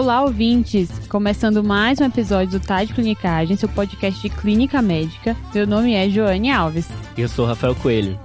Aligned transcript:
Olá, 0.00 0.22
ouvintes! 0.22 0.88
Começando 1.08 1.64
mais 1.64 2.00
um 2.00 2.04
episódio 2.04 2.60
do 2.60 2.64
Tade 2.64 2.94
Clinicagem, 2.94 3.56
seu 3.56 3.68
podcast 3.68 4.22
de 4.22 4.30
clínica 4.30 4.80
médica. 4.80 5.36
Meu 5.52 5.66
nome 5.66 5.92
é 5.92 6.08
Joane 6.08 6.52
Alves. 6.52 6.88
E 7.16 7.20
eu 7.20 7.28
sou 7.28 7.44
Rafael 7.44 7.74
Coelho. 7.74 8.16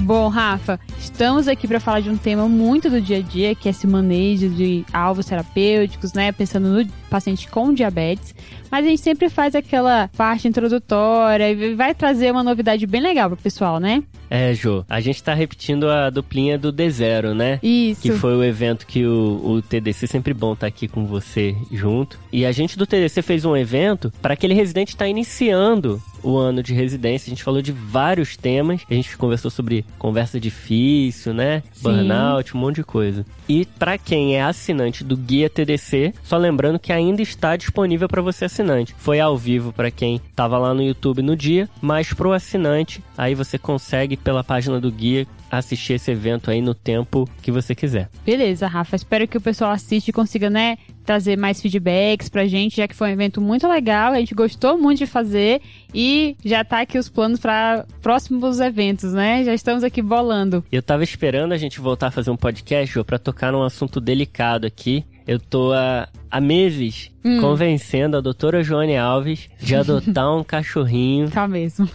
Bom, 0.00 0.28
Rafa, 0.28 0.80
estamos 0.98 1.46
aqui 1.48 1.68
para 1.68 1.78
falar 1.78 2.00
de 2.00 2.08
um 2.08 2.16
tema 2.16 2.48
muito 2.48 2.88
do 2.88 2.98
dia 2.98 3.18
a 3.18 3.22
dia, 3.22 3.54
que 3.54 3.68
é 3.68 3.72
esse 3.72 3.86
manejo 3.86 4.48
de 4.48 4.82
alvos 4.90 5.26
terapêuticos, 5.26 6.14
né? 6.14 6.32
Pensando 6.32 6.66
no 6.66 6.90
paciente 7.10 7.46
com 7.46 7.74
diabetes. 7.74 8.34
Mas 8.70 8.86
a 8.86 8.88
gente 8.88 9.02
sempre 9.02 9.28
faz 9.28 9.54
aquela 9.54 10.08
parte 10.16 10.48
introdutória 10.48 11.50
e 11.52 11.74
vai 11.74 11.94
trazer 11.94 12.32
uma 12.32 12.42
novidade 12.42 12.86
bem 12.86 13.02
legal 13.02 13.28
pro 13.28 13.36
pessoal, 13.36 13.78
né? 13.78 14.02
É, 14.30 14.54
Jô, 14.54 14.84
a 14.88 15.00
gente 15.00 15.20
tá 15.22 15.34
repetindo 15.34 15.90
a 15.90 16.08
duplinha 16.08 16.56
do 16.56 16.72
D0, 16.72 17.34
né? 17.34 17.58
Isso. 17.60 18.02
Que 18.02 18.12
foi 18.12 18.36
o 18.36 18.44
evento 18.44 18.86
que 18.86 19.04
o, 19.04 19.40
o 19.44 19.60
TDC 19.60 20.06
sempre 20.06 20.32
bom 20.32 20.52
estar 20.52 20.60
tá 20.60 20.68
aqui 20.68 20.86
com 20.86 21.04
você 21.04 21.56
junto. 21.72 22.16
E 22.32 22.46
a 22.46 22.52
gente 22.52 22.78
do 22.78 22.86
TDC 22.86 23.22
fez 23.22 23.44
um 23.44 23.56
evento 23.56 24.12
para 24.22 24.34
aquele 24.34 24.54
residente 24.54 24.90
estar 24.90 25.06
tá 25.06 25.08
iniciando 25.08 26.00
o 26.22 26.36
ano 26.36 26.62
de 26.62 26.72
residência. 26.74 27.28
A 27.28 27.30
gente 27.30 27.42
falou 27.42 27.62
de 27.62 27.72
vários 27.72 28.36
temas. 28.36 28.82
A 28.88 28.94
gente 28.94 29.16
conversou 29.16 29.50
sobre 29.50 29.84
conversa 29.98 30.38
difícil, 30.38 31.34
né? 31.34 31.62
Sim. 31.72 31.82
Burnout, 31.82 32.56
um 32.56 32.60
monte 32.60 32.76
de 32.76 32.84
coisa. 32.84 33.24
E 33.48 33.64
para 33.64 33.98
quem 33.98 34.36
é 34.36 34.42
assinante 34.42 35.02
do 35.02 35.16
Guia 35.16 35.50
TDC, 35.50 36.14
só 36.22 36.36
lembrando 36.36 36.78
que 36.78 36.92
ainda 36.92 37.22
está 37.22 37.56
disponível 37.56 38.08
para 38.08 38.22
você 38.22 38.44
assinante. 38.44 38.94
Foi 38.98 39.18
ao 39.18 39.36
vivo 39.36 39.72
para 39.72 39.90
quem 39.90 40.16
estava 40.16 40.58
lá 40.58 40.72
no 40.72 40.82
YouTube 40.82 41.22
no 41.22 41.36
dia, 41.36 41.68
mas 41.80 42.12
pro 42.12 42.32
assinante, 42.32 43.02
aí 43.16 43.34
você 43.34 43.58
consegue 43.58 44.16
pela 44.22 44.44
página 44.44 44.80
do 44.80 44.90
guia 44.90 45.26
assistir 45.50 45.94
esse 45.94 46.10
evento 46.10 46.50
aí 46.50 46.60
no 46.60 46.74
tempo 46.74 47.28
que 47.42 47.50
você 47.50 47.74
quiser. 47.74 48.08
Beleza, 48.24 48.66
Rafa. 48.66 48.94
Espero 48.96 49.26
que 49.26 49.36
o 49.36 49.40
pessoal 49.40 49.72
assista 49.72 50.10
e 50.10 50.12
consiga, 50.12 50.48
né, 50.48 50.78
trazer 51.04 51.36
mais 51.36 51.60
feedbacks 51.60 52.28
pra 52.28 52.46
gente, 52.46 52.76
já 52.76 52.86
que 52.86 52.94
foi 52.94 53.08
um 53.08 53.12
evento 53.12 53.40
muito 53.40 53.66
legal, 53.66 54.12
a 54.12 54.20
gente 54.20 54.34
gostou 54.34 54.78
muito 54.78 54.98
de 54.98 55.06
fazer 55.06 55.60
e 55.92 56.36
já 56.44 56.64
tá 56.64 56.80
aqui 56.80 56.98
os 56.98 57.08
planos 57.08 57.40
para 57.40 57.84
próximos 58.00 58.60
eventos, 58.60 59.12
né? 59.12 59.42
Já 59.42 59.52
estamos 59.52 59.82
aqui 59.82 60.00
bolando. 60.00 60.64
Eu 60.70 60.82
tava 60.82 61.02
esperando 61.02 61.52
a 61.52 61.56
gente 61.56 61.80
voltar 61.80 62.08
a 62.08 62.10
fazer 62.12 62.30
um 62.30 62.36
podcast, 62.36 63.02
para 63.02 63.18
tocar 63.18 63.50
num 63.50 63.62
assunto 63.62 64.00
delicado 64.00 64.66
aqui. 64.66 65.04
Eu 65.30 65.38
tô 65.38 65.72
há, 65.72 66.08
há 66.28 66.40
meses 66.40 67.08
hum. 67.24 67.40
convencendo 67.40 68.16
a 68.16 68.20
doutora 68.20 68.64
Joane 68.64 68.96
Alves 68.96 69.48
de 69.60 69.76
adotar 69.76 70.36
um 70.36 70.42
cachorrinho. 70.42 71.30
Tá 71.30 71.46
mesmo. 71.46 71.88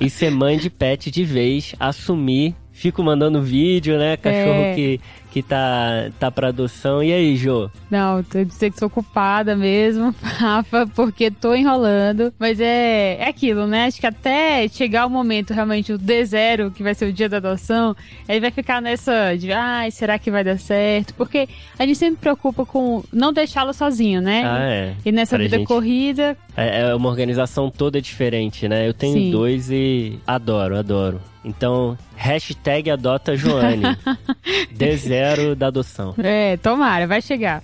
e 0.00 0.10
ser 0.10 0.32
mãe 0.32 0.58
de 0.58 0.68
pet 0.68 1.08
de 1.08 1.22
vez, 1.22 1.72
assumir 1.78 2.56
fico 2.80 3.02
mandando 3.02 3.42
vídeo, 3.42 3.98
né? 3.98 4.16
Cachorro 4.16 4.62
é. 4.62 4.74
que, 4.74 5.00
que 5.30 5.42
tá, 5.42 6.10
tá 6.18 6.30
pra 6.30 6.48
adoção. 6.48 7.02
E 7.02 7.12
aí, 7.12 7.36
Jô? 7.36 7.70
Não, 7.90 8.22
tô 8.22 8.42
dizer 8.44 8.70
que 8.70 8.78
sou 8.78 8.88
ocupada 8.88 9.54
mesmo, 9.54 10.14
Rafa, 10.22 10.86
porque 10.88 11.30
tô 11.30 11.54
enrolando. 11.54 12.32
Mas 12.38 12.60
é, 12.60 13.16
é 13.20 13.28
aquilo, 13.28 13.66
né? 13.66 13.86
Acho 13.86 14.00
que 14.00 14.06
até 14.06 14.66
chegar 14.68 15.06
o 15.06 15.10
momento, 15.10 15.54
realmente, 15.54 15.92
o 15.92 15.98
D0, 15.98 16.72
que 16.72 16.82
vai 16.82 16.94
ser 16.94 17.06
o 17.06 17.12
dia 17.12 17.28
da 17.28 17.36
adoção, 17.36 17.96
ele 18.28 18.40
vai 18.40 18.50
ficar 18.50 18.82
nessa 18.82 19.36
de, 19.36 19.52
ai, 19.52 19.90
será 19.90 20.18
que 20.18 20.30
vai 20.30 20.42
dar 20.42 20.58
certo? 20.58 21.14
Porque 21.14 21.48
a 21.78 21.86
gente 21.86 21.96
sempre 21.96 22.20
preocupa 22.20 22.66
com 22.66 23.02
não 23.12 23.32
deixá-lo 23.32 23.72
sozinho, 23.72 24.20
né? 24.20 24.42
Ah, 24.44 24.58
é. 24.62 24.94
E 25.04 25.12
nessa 25.12 25.36
pra 25.36 25.44
vida 25.44 25.58
gente... 25.58 25.68
corrida. 25.68 26.36
É, 26.56 26.80
é, 26.82 26.94
uma 26.94 27.08
organização 27.08 27.70
toda 27.70 28.00
diferente, 28.00 28.68
né? 28.68 28.88
Eu 28.88 28.92
tenho 28.92 29.14
Sim. 29.14 29.30
dois 29.30 29.70
e 29.70 30.18
adoro, 30.26 30.76
adoro. 30.76 31.20
Então, 31.44 31.96
hashtag 32.16 32.90
adota 32.90 33.34
Joane. 33.36 33.82
D0 34.76 35.19
da 35.56 35.68
adoção. 35.68 36.14
É, 36.18 36.56
tomara, 36.56 37.06
vai 37.06 37.20
chegar. 37.20 37.62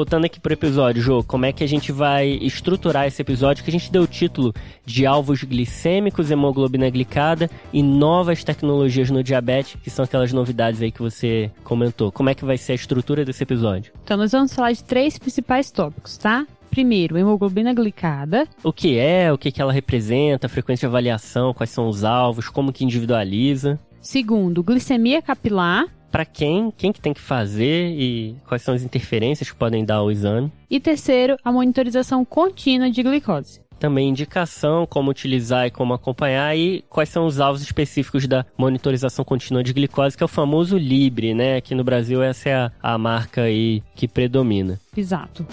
Voltando 0.00 0.24
aqui 0.24 0.40
pro 0.40 0.54
episódio, 0.54 1.02
Jô, 1.02 1.22
como 1.22 1.44
é 1.44 1.52
que 1.52 1.62
a 1.62 1.68
gente 1.68 1.92
vai 1.92 2.26
estruturar 2.40 3.06
esse 3.06 3.20
episódio 3.20 3.62
que 3.62 3.68
a 3.68 3.72
gente 3.72 3.92
deu 3.92 4.04
o 4.04 4.06
título 4.06 4.50
de 4.82 5.04
alvos 5.04 5.44
glicêmicos, 5.44 6.30
hemoglobina 6.30 6.88
glicada 6.88 7.50
e 7.70 7.82
novas 7.82 8.42
tecnologias 8.42 9.10
no 9.10 9.22
diabetes, 9.22 9.76
que 9.82 9.90
são 9.90 10.02
aquelas 10.02 10.32
novidades 10.32 10.80
aí 10.80 10.90
que 10.90 11.02
você 11.02 11.50
comentou. 11.62 12.10
Como 12.10 12.30
é 12.30 12.34
que 12.34 12.46
vai 12.46 12.56
ser 12.56 12.72
a 12.72 12.76
estrutura 12.76 13.26
desse 13.26 13.42
episódio? 13.42 13.92
Então, 14.02 14.16
nós 14.16 14.32
vamos 14.32 14.54
falar 14.54 14.72
de 14.72 14.82
três 14.82 15.18
principais 15.18 15.70
tópicos, 15.70 16.16
tá? 16.16 16.46
Primeiro, 16.70 17.18
hemoglobina 17.18 17.74
glicada. 17.74 18.48
O 18.64 18.72
que 18.72 18.96
é, 18.96 19.30
o 19.30 19.36
que, 19.36 19.52
que 19.52 19.60
ela 19.60 19.70
representa, 19.72 20.46
a 20.46 20.50
frequência 20.50 20.88
de 20.88 20.90
avaliação, 20.90 21.52
quais 21.52 21.68
são 21.68 21.86
os 21.88 22.04
alvos, 22.04 22.48
como 22.48 22.72
que 22.72 22.86
individualiza. 22.86 23.78
Segundo, 24.00 24.62
glicemia 24.62 25.20
capilar 25.20 25.84
para 26.10 26.24
quem, 26.24 26.72
quem 26.76 26.92
que 26.92 27.00
tem 27.00 27.12
que 27.12 27.20
fazer 27.20 27.90
e 27.90 28.36
quais 28.46 28.62
são 28.62 28.74
as 28.74 28.82
interferências 28.82 29.50
que 29.50 29.56
podem 29.56 29.84
dar 29.84 29.96
ao 29.96 30.10
exame. 30.10 30.52
E 30.68 30.80
terceiro, 30.80 31.36
a 31.44 31.52
monitorização 31.52 32.24
contínua 32.24 32.90
de 32.90 33.02
glicose. 33.02 33.60
Também 33.78 34.10
indicação, 34.10 34.86
como 34.86 35.10
utilizar 35.10 35.66
e 35.66 35.70
como 35.70 35.94
acompanhar 35.94 36.54
e 36.54 36.84
quais 36.90 37.08
são 37.08 37.24
os 37.24 37.40
alvos 37.40 37.62
específicos 37.62 38.26
da 38.26 38.44
monitorização 38.58 39.24
contínua 39.24 39.64
de 39.64 39.72
glicose, 39.72 40.16
que 40.16 40.22
é 40.22 40.26
o 40.26 40.28
famoso 40.28 40.76
Libre, 40.76 41.32
né? 41.32 41.56
Aqui 41.56 41.74
no 41.74 41.82
Brasil 41.82 42.22
essa 42.22 42.48
é 42.50 42.54
a, 42.54 42.72
a 42.82 42.98
marca 42.98 43.42
aí 43.42 43.82
que 43.94 44.06
predomina. 44.06 44.78
Exato. 44.94 45.46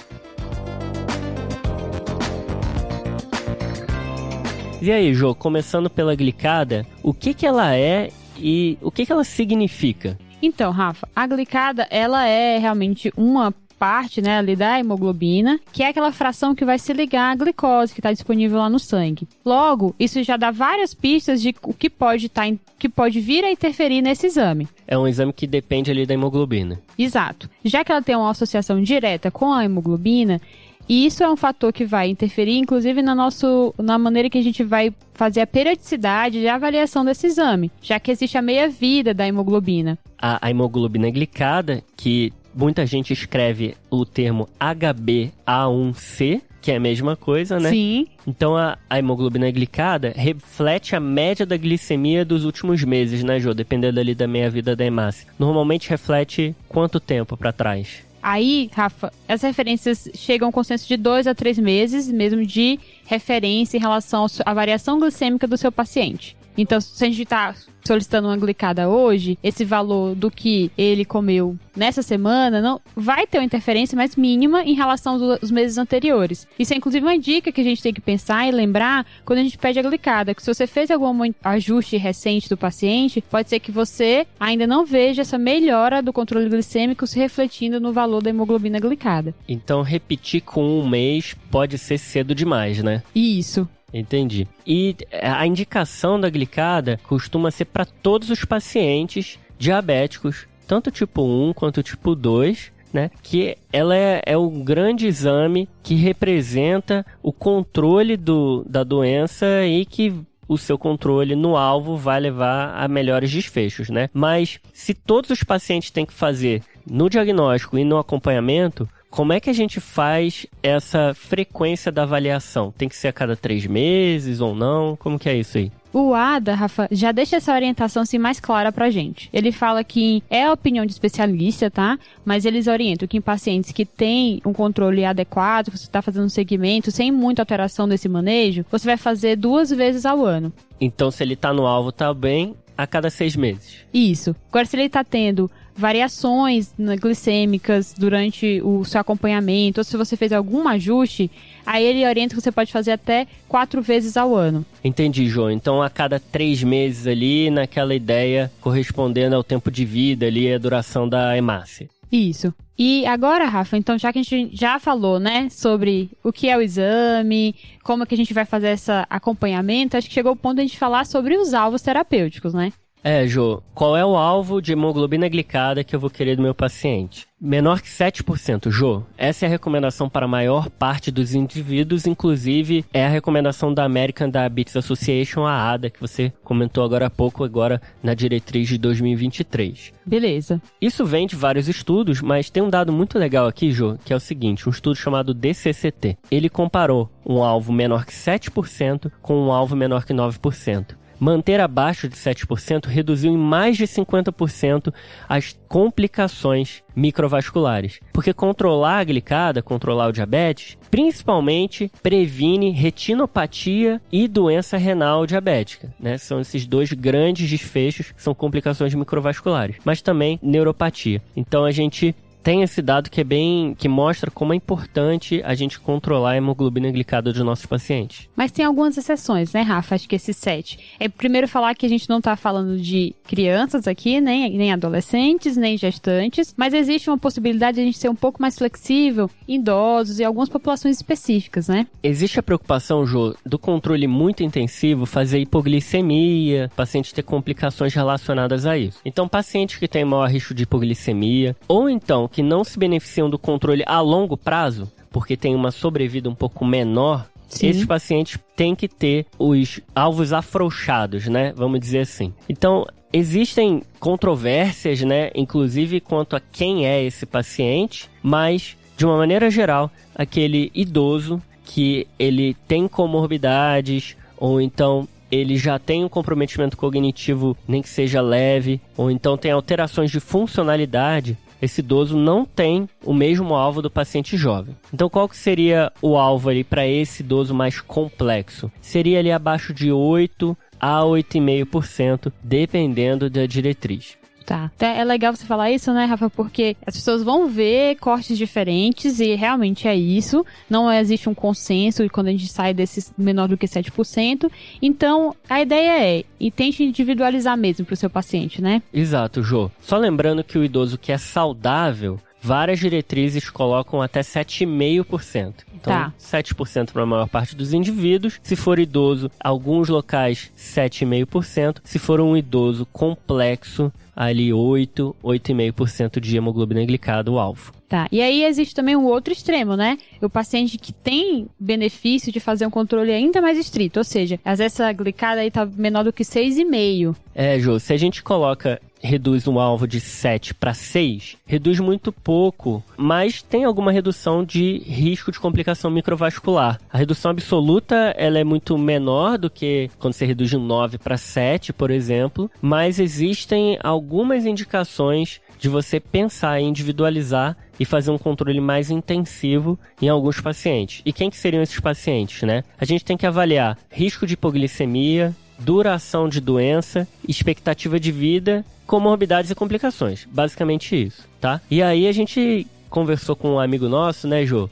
E 4.81 4.91
aí, 4.91 5.13
Jô, 5.13 5.33
começando 5.33 5.89
pela 5.89 6.13
glicada, 6.13 6.85
o 7.01 7.13
que 7.13 7.33
que 7.33 7.45
ela 7.45 7.75
é 7.75 8.11
e 8.37 8.77
o 8.81 8.91
que 8.91 9.05
que 9.05 9.11
ela 9.11 9.23
significa? 9.23 10.17
Então, 10.41 10.71
Rafa, 10.71 11.07
a 11.15 11.25
glicada, 11.25 11.87
ela 11.89 12.25
é 12.25 12.57
realmente 12.57 13.11
uma 13.17 13.53
parte, 13.77 14.21
né, 14.21 14.39
ali 14.39 14.55
da 14.55 14.79
hemoglobina, 14.79 15.59
que 15.71 15.83
é 15.83 15.89
aquela 15.89 16.11
fração 16.11 16.55
que 16.55 16.65
vai 16.65 16.79
se 16.79 16.91
ligar 16.93 17.31
à 17.31 17.35
glicose 17.35 17.93
que 17.93 17.99
está 17.99 18.11
disponível 18.11 18.57
lá 18.57 18.69
no 18.69 18.79
sangue. 18.79 19.27
Logo, 19.45 19.95
isso 19.99 20.21
já 20.23 20.35
dá 20.35 20.51
várias 20.51 20.93
pistas 20.93 21.41
de 21.41 21.53
o 21.61 21.73
que 21.73 21.89
pode 21.89 22.25
estar, 22.25 22.49
tá, 22.49 22.57
que 22.79 22.89
pode 22.89 23.19
vir 23.19 23.45
a 23.45 23.51
interferir 23.51 24.01
nesse 24.01 24.27
exame. 24.27 24.67
É 24.87 24.97
um 24.97 25.07
exame 25.07 25.31
que 25.31 25.45
depende 25.45 25.91
ali 25.91 26.05
da 26.05 26.13
hemoglobina. 26.13 26.79
Exato. 26.97 27.49
Já 27.63 27.83
que 27.83 27.91
ela 27.91 28.01
tem 28.01 28.15
uma 28.15 28.31
associação 28.31 28.81
direta 28.81 29.29
com 29.29 29.53
a 29.53 29.63
hemoglobina, 29.63 30.41
e 30.87 31.05
isso 31.05 31.23
é 31.23 31.29
um 31.29 31.35
fator 31.35 31.73
que 31.73 31.85
vai 31.85 32.09
interferir, 32.09 32.57
inclusive, 32.57 33.01
na, 33.01 33.13
nosso, 33.13 33.73
na 33.77 33.97
maneira 33.97 34.29
que 34.29 34.37
a 34.37 34.43
gente 34.43 34.63
vai 34.63 34.93
fazer 35.13 35.41
a 35.41 35.47
periodicidade 35.47 36.39
de 36.39 36.47
avaliação 36.47 37.03
desse 37.03 37.27
exame, 37.27 37.71
já 37.81 37.99
que 37.99 38.11
existe 38.11 38.37
a 38.37 38.41
meia-vida 38.41 39.13
da 39.13 39.27
hemoglobina. 39.27 39.97
A, 40.17 40.45
a 40.47 40.49
hemoglobina 40.49 41.09
glicada, 41.09 41.83
que 41.95 42.31
muita 42.55 42.85
gente 42.85 43.11
escreve 43.13 43.75
o 43.89 44.05
termo 44.05 44.47
HbA1c, 44.59 46.41
que 46.61 46.71
é 46.71 46.75
a 46.75 46.79
mesma 46.79 47.15
coisa, 47.15 47.59
né? 47.59 47.69
Sim. 47.69 48.07
Então 48.25 48.57
a, 48.57 48.77
a, 48.89 48.99
hemoglobina 48.99 49.49
glicada 49.51 50.11
reflete 50.15 50.95
a 50.95 50.99
média 50.99 51.45
da 51.45 51.55
glicemia 51.55 52.25
dos 52.25 52.43
últimos 52.43 52.83
meses, 52.83 53.23
né, 53.23 53.39
Jô? 53.39 53.53
Dependendo 53.53 53.99
ali 53.99 54.13
da 54.13 54.27
meia-vida 54.27 54.75
da 54.75 54.83
hemácia. 54.83 55.27
Normalmente 55.39 55.89
reflete 55.89 56.55
quanto 56.67 56.99
tempo 56.99 57.37
para 57.37 57.53
trás? 57.53 58.06
Aí, 58.29 58.69
Rafa, 58.73 59.09
as 59.25 59.41
referências 59.41 60.09
chegam 60.13 60.47
a 60.47 60.49
um 60.49 60.51
consenso 60.51 60.85
de 60.85 60.97
dois 60.97 61.27
a 61.27 61.33
três 61.33 61.57
meses, 61.57 62.11
mesmo 62.11 62.45
de 62.45 62.77
referência 63.05 63.77
em 63.77 63.79
relação 63.79 64.25
à 64.45 64.53
variação 64.53 64.99
glicêmica 64.99 65.47
do 65.47 65.55
seu 65.55 65.71
paciente. 65.71 66.36
Então, 66.57 66.81
se 66.81 67.03
a 67.03 67.07
gente 67.07 67.21
está 67.21 67.53
solicitando 67.85 68.27
uma 68.27 68.37
glicada 68.37 68.89
hoje, 68.89 69.37
esse 69.41 69.63
valor 69.63 70.13
do 70.13 70.29
que 70.29 70.69
ele 70.77 71.05
comeu 71.05 71.57
nessa 71.75 72.01
semana 72.01 72.61
não 72.61 72.81
vai 72.95 73.25
ter 73.25 73.37
uma 73.37 73.45
interferência 73.45 73.95
mais 73.95 74.15
mínima 74.15 74.63
em 74.63 74.73
relação 74.73 75.37
aos 75.41 75.49
meses 75.49 75.77
anteriores. 75.77 76.47
Isso 76.59 76.73
é 76.73 76.77
inclusive 76.77 77.05
uma 77.05 77.17
dica 77.17 77.51
que 77.51 77.61
a 77.61 77.63
gente 77.63 77.81
tem 77.81 77.93
que 77.93 78.01
pensar 78.01 78.47
e 78.47 78.51
lembrar 78.51 79.05
quando 79.23 79.39
a 79.39 79.43
gente 79.43 79.57
pede 79.57 79.79
a 79.79 79.83
glicada, 79.83 80.35
que 80.35 80.41
se 80.41 80.53
você 80.53 80.67
fez 80.67 80.91
algum 80.91 81.07
ajuste 81.43 81.95
recente 81.97 82.49
do 82.49 82.57
paciente, 82.57 83.21
pode 83.21 83.49
ser 83.49 83.59
que 83.59 83.71
você 83.71 84.27
ainda 84.39 84.67
não 84.67 84.85
veja 84.85 85.21
essa 85.21 85.37
melhora 85.37 86.01
do 86.01 86.11
controle 86.11 86.49
glicêmico 86.49 87.07
se 87.07 87.17
refletindo 87.17 87.79
no 87.79 87.93
valor 87.93 88.21
da 88.21 88.29
hemoglobina 88.29 88.79
glicada. 88.79 89.33
Então, 89.47 89.81
repetir 89.81 90.41
com 90.41 90.79
um 90.79 90.87
mês 90.87 91.35
pode 91.49 91.77
ser 91.77 91.97
cedo 91.97 92.35
demais, 92.35 92.83
né? 92.83 93.01
Isso. 93.15 93.67
Entendi. 93.93 94.47
E 94.65 94.95
a 95.21 95.45
indicação 95.47 96.19
da 96.19 96.29
glicada 96.29 96.99
costuma 97.07 97.51
ser 97.51 97.65
para 97.65 97.85
todos 97.85 98.29
os 98.29 98.43
pacientes 98.43 99.39
diabéticos, 99.57 100.47
tanto 100.67 100.91
tipo 100.91 101.23
1 101.23 101.53
quanto 101.53 101.81
tipo 101.81 102.13
2, 102.13 102.71
né? 102.93 103.09
Que 103.23 103.55
ela 103.71 103.95
é, 103.95 104.21
é 104.25 104.35
grande 104.63 105.07
exame 105.07 105.69
que 105.81 105.95
representa 105.95 107.05
o 107.21 107.31
controle 107.31 108.17
do, 108.17 108.63
da 108.67 108.83
doença 108.83 109.65
e 109.65 109.85
que 109.85 110.13
o 110.47 110.57
seu 110.57 110.77
controle 110.77 111.35
no 111.35 111.57
alvo 111.57 111.97
vai 111.97 112.19
levar 112.19 112.73
a 112.75 112.87
melhores 112.87 113.31
desfechos, 113.31 113.89
né? 113.89 114.09
Mas 114.13 114.59
se 114.73 114.93
todos 114.93 115.29
os 115.29 115.43
pacientes 115.43 115.91
têm 115.91 116.05
que 116.05 116.13
fazer 116.13 116.61
no 116.89 117.09
diagnóstico 117.09 117.77
e 117.77 117.83
no 117.83 117.97
acompanhamento, 117.97 118.87
como 119.17 119.33
é 119.33 119.39
que 119.39 119.49
a 119.49 119.53
gente 119.53 119.79
faz 119.79 120.45
essa 120.61 121.11
frequência 121.15 121.91
da 121.91 122.03
avaliação? 122.03 122.71
Tem 122.71 122.87
que 122.87 122.95
ser 122.95 123.07
a 123.07 123.11
cada 123.11 123.35
três 123.35 123.65
meses 123.65 124.41
ou 124.41 124.53
não? 124.53 124.95
Como 124.95 125.17
que 125.17 125.27
é 125.27 125.35
isso 125.35 125.57
aí? 125.57 125.71
O 125.91 126.13
ADA, 126.13 126.53
Rafa, 126.53 126.87
já 126.91 127.11
deixa 127.11 127.37
essa 127.37 127.51
orientação 127.51 128.03
assim 128.03 128.19
mais 128.19 128.39
clara 128.39 128.71
pra 128.71 128.91
gente. 128.91 129.27
Ele 129.33 129.51
fala 129.51 129.83
que 129.83 130.21
é 130.29 130.43
a 130.43 130.53
opinião 130.53 130.85
de 130.85 130.91
especialista, 130.91 131.71
tá? 131.71 131.97
Mas 132.23 132.45
eles 132.45 132.67
orientam 132.67 133.07
que 133.07 133.17
em 133.17 133.21
pacientes 133.21 133.71
que 133.71 133.87
têm 133.87 134.39
um 134.45 134.53
controle 134.53 135.03
adequado, 135.03 135.71
você 135.71 135.85
está 135.85 135.99
fazendo 135.99 136.25
um 136.25 136.29
segmento 136.29 136.91
sem 136.91 137.11
muita 137.11 137.41
alteração 137.41 137.89
desse 137.89 138.07
manejo, 138.07 138.67
você 138.69 138.85
vai 138.85 138.97
fazer 138.97 139.35
duas 139.35 139.71
vezes 139.71 140.05
ao 140.05 140.23
ano. 140.23 140.53
Então, 140.79 141.09
se 141.09 141.23
ele 141.23 141.35
tá 141.35 141.51
no 141.51 141.65
alvo, 141.65 141.91
tá 141.91 142.13
bem 142.13 142.53
a 142.77 142.85
cada 142.85 143.09
seis 143.09 143.35
meses. 143.35 143.77
Isso. 143.91 144.35
Agora, 144.49 144.65
se 144.65 144.77
ele 144.77 144.89
tá 144.89 145.03
tendo 145.03 145.49
variações 145.77 146.73
glicêmicas 146.99 147.93
durante 147.97 148.61
o 148.63 148.83
seu 148.83 148.99
acompanhamento, 148.99 149.79
ou 149.79 149.83
se 149.83 149.95
você 149.95 150.17
fez 150.17 150.33
algum 150.33 150.67
ajuste, 150.67 151.29
aí 151.65 151.85
ele 151.85 152.05
orienta 152.05 152.35
que 152.35 152.41
você 152.41 152.51
pode 152.51 152.71
fazer 152.71 152.91
até 152.91 153.27
quatro 153.47 153.81
vezes 153.81 154.17
ao 154.17 154.35
ano. 154.35 154.65
Entendi, 154.83 155.27
João. 155.27 155.51
Então, 155.51 155.81
a 155.81 155.89
cada 155.89 156.19
três 156.19 156.63
meses 156.63 157.05
ali, 157.05 157.49
naquela 157.49 157.93
ideia 157.93 158.51
correspondendo 158.59 159.35
ao 159.35 159.43
tempo 159.43 159.69
de 159.69 159.85
vida 159.85 160.25
ali, 160.25 160.51
a 160.51 160.57
duração 160.57 161.07
da 161.07 161.37
hemácia. 161.37 161.87
Isso. 162.11 162.53
E 162.79 163.05
agora, 163.07 163.45
Rafa, 163.45 163.75
então 163.75 163.97
já 163.97 164.13
que 164.13 164.19
a 164.19 164.23
gente 164.23 164.55
já 164.55 164.79
falou, 164.79 165.19
né, 165.19 165.49
sobre 165.49 166.11
o 166.23 166.31
que 166.31 166.47
é 166.47 166.55
o 166.55 166.61
exame, 166.61 167.55
como 167.83 168.03
é 168.03 168.05
que 168.05 168.13
a 168.13 168.17
gente 168.17 168.33
vai 168.33 168.45
fazer 168.45 168.69
esse 168.69 168.91
acompanhamento, 169.09 169.97
acho 169.97 170.07
que 170.07 170.13
chegou 170.13 170.33
o 170.33 170.35
ponto 170.35 170.55
de 170.55 170.61
a 170.61 170.65
gente 170.65 170.77
falar 170.77 171.05
sobre 171.05 171.35
os 171.35 171.53
alvos 171.53 171.81
terapêuticos, 171.81 172.53
né? 172.53 172.71
É, 173.03 173.25
Jô, 173.27 173.61
qual 173.73 173.95
é 173.95 174.05
o 174.05 174.17
alvo 174.17 174.61
de 174.61 174.73
hemoglobina 174.73 175.29
glicada 175.29 175.83
que 175.83 175.95
eu 175.95 175.99
vou 175.99 176.09
querer 176.09 176.35
do 176.35 176.41
meu 176.41 176.53
paciente? 176.53 177.27
Menor 177.39 177.79
que 177.79 177.87
7%, 177.87 178.71
Jô. 178.71 179.03
Essa 179.15 179.45
é 179.45 179.47
a 179.47 179.49
recomendação 179.49 180.09
para 180.09 180.25
a 180.25 180.27
maior 180.27 180.69
parte 180.69 181.11
dos 181.11 181.35
indivíduos, 181.35 182.07
inclusive 182.07 182.83
é 182.91 183.05
a 183.05 183.09
recomendação 183.09 183.71
da 183.71 183.83
American 183.83 184.29
Diabetes 184.29 184.75
Association, 184.75 185.45
a 185.45 185.71
ADA, 185.71 185.89
que 185.91 186.01
você 186.01 186.33
comentou 186.43 186.83
agora 186.83 187.05
há 187.05 187.09
pouco, 187.09 187.43
agora 187.43 187.79
na 188.01 188.15
diretriz 188.15 188.67
de 188.67 188.77
2023. 188.79 189.93
Beleza. 190.03 190.59
Isso 190.81 191.05
vem 191.05 191.27
de 191.27 191.35
vários 191.35 191.69
estudos, 191.69 192.21
mas 192.21 192.49
tem 192.49 192.63
um 192.63 192.69
dado 192.69 192.91
muito 192.91 193.19
legal 193.19 193.45
aqui, 193.45 193.71
Jô, 193.71 193.95
que 194.03 194.11
é 194.11 194.15
o 194.15 194.19
seguinte, 194.19 194.67
um 194.67 194.71
estudo 194.71 194.95
chamado 194.95 195.33
DCCT. 195.33 196.17
Ele 196.31 196.49
comparou 196.49 197.09
um 197.23 197.43
alvo 197.43 197.71
menor 197.71 198.05
que 198.05 198.13
7% 198.13 199.11
com 199.21 199.37
um 199.45 199.51
alvo 199.51 199.75
menor 199.75 200.03
que 200.03 200.13
9% 200.13 200.95
manter 201.19 201.59
abaixo 201.59 202.07
de 202.07 202.15
7% 202.15 202.85
reduziu 202.85 203.31
em 203.31 203.37
mais 203.37 203.77
de 203.77 203.85
50% 203.85 204.93
as 205.27 205.57
complicações 205.67 206.83
microvasculares. 206.95 207.99
Porque 208.13 208.33
controlar 208.33 208.99
a 208.99 209.03
glicada, 209.03 209.61
controlar 209.61 210.07
o 210.07 210.11
diabetes, 210.11 210.77
principalmente 210.89 211.91
previne 212.01 212.71
retinopatia 212.71 214.01
e 214.11 214.27
doença 214.27 214.77
renal 214.77 215.25
diabética. 215.25 215.93
Né? 215.99 216.17
São 216.17 216.39
esses 216.39 216.65
dois 216.65 216.91
grandes 216.93 217.49
desfechos 217.49 218.13
são 218.17 218.33
complicações 218.33 218.93
microvasculares, 218.93 219.77
mas 219.83 220.01
também 220.01 220.39
neuropatia. 220.41 221.21
Então 221.35 221.65
a 221.65 221.71
gente 221.71 222.15
tem 222.43 222.63
esse 222.63 222.81
dado 222.81 223.09
que 223.09 223.21
é 223.21 223.23
bem 223.23 223.75
que 223.77 223.87
mostra 223.87 224.31
como 224.31 224.53
é 224.53 224.55
importante 224.55 225.41
a 225.43 225.53
gente 225.53 225.79
controlar 225.79 226.31
a 226.31 226.37
hemoglobina 226.37 226.91
glicada 226.91 227.31
dos 227.31 227.41
nossos 227.41 227.65
pacientes. 227.65 228.29
Mas 228.35 228.51
tem 228.51 228.65
algumas 228.65 228.97
exceções, 228.97 229.53
né, 229.53 229.61
Rafa? 229.61 229.95
Acho 229.95 230.07
que 230.07 230.15
esse 230.15 230.33
sete. 230.33 230.79
É 230.99 231.09
primeiro 231.09 231.47
falar 231.47 231.75
que 231.75 231.85
a 231.85 231.89
gente 231.89 232.09
não 232.09 232.19
está 232.19 232.35
falando 232.35 232.77
de 232.77 233.13
crianças 233.23 233.87
aqui, 233.87 234.21
nem, 234.21 234.57
nem 234.57 234.71
adolescentes, 234.71 235.57
nem 235.57 235.77
gestantes, 235.77 236.53
mas 236.57 236.73
existe 236.73 237.09
uma 237.09 237.17
possibilidade 237.17 237.75
de 237.75 237.81
a 237.81 237.85
gente 237.85 237.97
ser 237.97 238.09
um 238.09 238.15
pouco 238.15 238.41
mais 238.41 238.57
flexível 238.57 239.29
em 239.47 239.57
idosos 239.57 240.19
e 240.19 240.23
algumas 240.23 240.47
populações 240.47 240.95
específicas, 240.95 241.67
né? 241.67 241.85
Existe 242.01 242.39
a 242.39 242.43
preocupação, 242.43 243.05
Jô, 243.05 243.35
do 243.45 243.59
controle 243.59 244.07
muito 244.07 244.43
intensivo 244.43 245.05
fazer 245.05 245.39
hipoglicemia, 245.39 246.71
paciente 246.75 247.13
ter 247.13 247.23
complicações 247.23 247.93
relacionadas 247.93 248.65
a 248.65 248.77
isso. 248.77 248.99
Então, 249.03 249.27
pacientes 249.27 249.77
que 249.77 249.87
têm 249.87 250.05
maior 250.05 250.29
risco 250.29 250.53
de 250.53 250.63
hipoglicemia, 250.63 251.55
ou 251.67 251.89
então 251.89 252.27
que 252.37 252.43
não 252.43 252.63
se 252.63 252.77
beneficiam 252.77 253.27
do 253.27 253.39
controle 253.39 253.81
a 253.87 253.99
longo 253.99 254.37
prazo, 254.37 254.87
porque 255.09 255.35
tem 255.35 255.55
uma 255.55 255.71
sobrevida 255.71 256.29
um 256.29 256.35
pouco 256.35 256.63
menor, 256.63 257.27
Sim. 257.47 257.69
esses 257.69 257.83
pacientes 257.83 258.37
têm 258.55 258.75
que 258.75 258.87
ter 258.87 259.25
os 259.39 259.81
alvos 259.95 260.31
afrouxados, 260.31 261.25
né? 261.25 261.51
Vamos 261.55 261.79
dizer 261.79 262.01
assim. 262.01 262.31
Então, 262.47 262.85
existem 263.11 263.81
controvérsias, 263.99 265.01
né? 265.01 265.31
Inclusive 265.33 265.99
quanto 265.99 266.35
a 266.35 266.39
quem 266.39 266.85
é 266.85 267.03
esse 267.03 267.25
paciente, 267.25 268.07
mas, 268.21 268.77
de 268.95 269.03
uma 269.03 269.17
maneira 269.17 269.49
geral, 269.49 269.89
aquele 270.13 270.71
idoso 270.75 271.41
que 271.65 272.05
ele 272.19 272.55
tem 272.67 272.87
comorbidades 272.87 274.15
ou 274.37 274.61
então 274.61 275.07
ele 275.31 275.57
já 275.57 275.79
tem 275.79 276.05
um 276.05 276.09
comprometimento 276.09 276.77
cognitivo, 276.77 277.57
nem 277.67 277.81
que 277.81 277.89
seja 277.89 278.21
leve, 278.21 278.79
ou 278.95 279.09
então 279.09 279.35
tem 279.35 279.51
alterações 279.51 280.11
de 280.11 280.19
funcionalidade, 280.19 281.35
esse 281.61 281.81
idoso 281.81 282.17
não 282.17 282.45
tem 282.45 282.87
o 283.03 283.13
mesmo 283.13 283.55
alvo 283.55 283.81
do 283.81 283.89
paciente 283.89 284.37
jovem. 284.37 284.75
Então, 284.93 285.09
qual 285.09 285.27
que 285.27 285.37
seria 285.37 285.91
o 286.01 286.17
alvo 286.17 286.49
ali 286.49 286.63
para 286.63 286.87
esse 286.87 287.23
idoso 287.23 287.53
mais 287.53 287.81
complexo? 287.81 288.71
Seria 288.81 289.19
ali 289.19 289.31
abaixo 289.31 289.73
de 289.73 289.91
8 289.91 290.57
a 290.79 291.01
8,5%, 291.01 292.31
dependendo 292.43 293.29
da 293.29 293.45
diretriz. 293.45 294.17
Tá. 294.47 294.71
É 294.79 295.03
legal 295.03 295.35
você 295.35 295.45
falar 295.45 295.71
isso, 295.71 295.91
né, 295.91 296.05
Rafa? 296.05 296.29
Porque 296.29 296.77
as 296.85 296.95
pessoas 296.95 297.21
vão 297.21 297.49
ver 297.49 297.97
cortes 297.97 298.37
diferentes 298.37 299.19
e 299.19 299.35
realmente 299.35 299.89
é 299.89 299.93
isso. 299.93 300.45
Não 300.69 300.89
existe 300.89 301.27
um 301.27 301.33
consenso 301.33 302.09
quando 302.09 302.27
a 302.27 302.31
gente 302.31 302.47
sai 302.47 302.73
desses 302.73 303.13
menor 303.17 303.49
do 303.49 303.57
que 303.57 303.67
7%. 303.67 304.49
Então, 304.81 305.35
a 305.49 305.61
ideia 305.61 306.01
é, 306.01 306.23
e 306.39 306.49
tente 306.49 306.81
individualizar 306.81 307.57
mesmo 307.57 307.85
para 307.85 307.93
o 307.93 307.97
seu 307.97 308.09
paciente, 308.09 308.61
né? 308.61 308.81
Exato, 308.93 309.43
Jô. 309.43 309.69
Só 309.81 309.97
lembrando 309.97 310.45
que 310.45 310.57
o 310.57 310.63
idoso 310.63 310.97
que 310.97 311.11
é 311.11 311.17
saudável, 311.17 312.17
várias 312.41 312.79
diretrizes 312.79 313.49
colocam 313.49 314.01
até 314.01 314.21
7,5%. 314.21 315.53
Então, 315.75 315.93
tá. 315.93 316.13
7% 316.19 316.91
para 316.91 317.03
a 317.03 317.05
maior 317.05 317.27
parte 317.27 317.55
dos 317.55 317.73
indivíduos. 317.73 318.39
Se 318.43 318.55
for 318.55 318.79
idoso, 318.79 319.31
alguns 319.39 319.89
locais 319.89 320.51
7,5%. 320.57 321.77
Se 321.83 321.99
for 321.99 322.19
um 322.19 322.35
idoso 322.35 322.85
complexo, 322.87 323.91
ali 324.15 324.51
8, 324.51 325.15
8,5% 325.23 326.19
de 326.19 326.35
hemoglobina 326.35 326.83
glicada, 326.85 327.31
o 327.31 327.37
alvo. 327.37 327.71
Tá. 327.87 328.07
E 328.11 328.21
aí 328.21 328.43
existe 328.43 328.75
também 328.75 328.95
um 328.97 329.05
outro 329.05 329.31
extremo, 329.31 329.77
né? 329.77 329.97
O 330.21 330.29
paciente 330.29 330.77
que 330.77 330.91
tem 330.91 331.47
benefício 331.57 332.33
de 332.33 332.39
fazer 332.39 332.65
um 332.65 332.69
controle 332.69 333.11
ainda 333.11 333.41
mais 333.41 333.57
estrito, 333.57 333.99
ou 333.99 334.03
seja, 334.03 334.39
às 334.43 334.59
vezes 334.59 334.77
essa 334.77 334.91
glicada 334.91 335.39
aí 335.39 335.49
tá 335.49 335.65
menor 335.65 336.03
do 336.03 336.11
que 336.11 336.23
6,5. 336.23 337.15
É, 337.33 337.57
Jô, 337.59 337.79
se 337.79 337.93
a 337.93 337.97
gente 337.97 338.21
coloca 338.23 338.81
reduz 339.01 339.47
um 339.47 339.59
alvo 339.59 339.87
de 339.87 339.99
7 339.99 340.53
para 340.53 340.73
6, 340.73 341.37
reduz 341.45 341.79
muito 341.79 342.11
pouco, 342.11 342.83
mas 342.97 343.41
tem 343.41 343.63
alguma 343.63 343.91
redução 343.91 344.43
de 344.43 344.79
risco 344.79 345.31
de 345.31 345.39
complicação 345.39 345.91
microvascular. 345.91 346.79
A 346.91 346.97
redução 346.97 347.31
absoluta 347.31 348.13
ela 348.17 348.39
é 348.39 348.43
muito 348.43 348.77
menor 348.77 349.37
do 349.37 349.49
que 349.49 349.89
quando 349.99 350.13
você 350.13 350.25
reduz 350.25 350.49
de 350.49 350.57
9 350.57 350.97
para 350.97 351.17
7, 351.17 351.73
por 351.73 351.91
exemplo, 351.91 352.49
mas 352.61 352.99
existem 352.99 353.77
algumas 353.83 354.45
indicações 354.45 355.41
de 355.59 355.69
você 355.69 355.99
pensar 355.99 356.59
em 356.59 356.69
individualizar 356.69 357.57
e 357.79 357.85
fazer 357.85 358.11
um 358.11 358.17
controle 358.17 358.59
mais 358.59 358.89
intensivo 358.89 359.77
em 360.01 360.09
alguns 360.09 360.39
pacientes. 360.39 361.01
E 361.05 361.13
quem 361.13 361.29
que 361.29 361.37
seriam 361.37 361.63
esses 361.63 361.79
pacientes, 361.79 362.43
né? 362.43 362.63
A 362.79 362.85
gente 362.85 363.05
tem 363.05 363.17
que 363.17 363.25
avaliar 363.25 363.77
risco 363.89 364.25
de 364.25 364.33
hipoglicemia, 364.33 365.35
duração 365.59 366.29
de 366.29 366.39
doença, 366.39 367.07
expectativa 367.27 367.99
de 367.99 368.11
vida, 368.11 368.65
comorbidades 368.85 369.51
e 369.51 369.55
complicações. 369.55 370.27
Basicamente 370.31 370.95
isso, 370.95 371.23
tá? 371.39 371.61
E 371.69 371.81
aí 371.81 372.07
a 372.07 372.11
gente 372.11 372.65
conversou 372.89 373.35
com 373.35 373.55
um 373.55 373.59
amigo 373.59 373.87
nosso, 373.89 374.27
né, 374.27 374.45
Jô? 374.45 374.69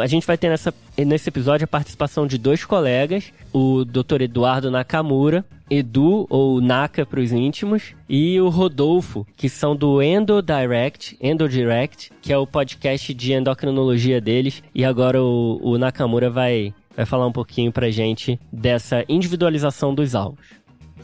A 0.00 0.06
gente 0.06 0.26
vai 0.26 0.36
ter 0.38 0.48
nessa, 0.48 0.72
nesse 0.96 1.28
episódio 1.28 1.64
a 1.64 1.68
participação 1.68 2.26
de 2.26 2.38
dois 2.38 2.64
colegas, 2.64 3.32
o 3.52 3.84
Dr. 3.84 4.22
Eduardo 4.22 4.70
Nakamura, 4.70 5.44
Edu, 5.70 6.26
ou 6.28 6.60
Naka 6.60 7.06
para 7.06 7.20
os 7.20 7.32
íntimos, 7.32 7.94
e 8.06 8.38
o 8.38 8.50
Rodolfo, 8.50 9.26
que 9.36 9.48
são 9.48 9.74
do 9.74 10.02
Endo 10.02 10.42
Direct, 10.42 11.16
Endo 11.20 11.48
Direct, 11.48 12.12
que 12.20 12.30
é 12.32 12.36
o 12.36 12.46
podcast 12.46 13.14
de 13.14 13.32
endocrinologia 13.32 14.20
deles. 14.20 14.62
E 14.74 14.84
agora 14.84 15.22
o, 15.22 15.58
o 15.62 15.78
Nakamura 15.78 16.28
vai 16.28 16.74
vai 16.96 17.06
falar 17.06 17.26
um 17.26 17.32
pouquinho 17.32 17.72
pra 17.72 17.90
gente 17.90 18.38
dessa 18.52 19.04
individualização 19.08 19.94
dos 19.94 20.14
alvos. 20.14 20.44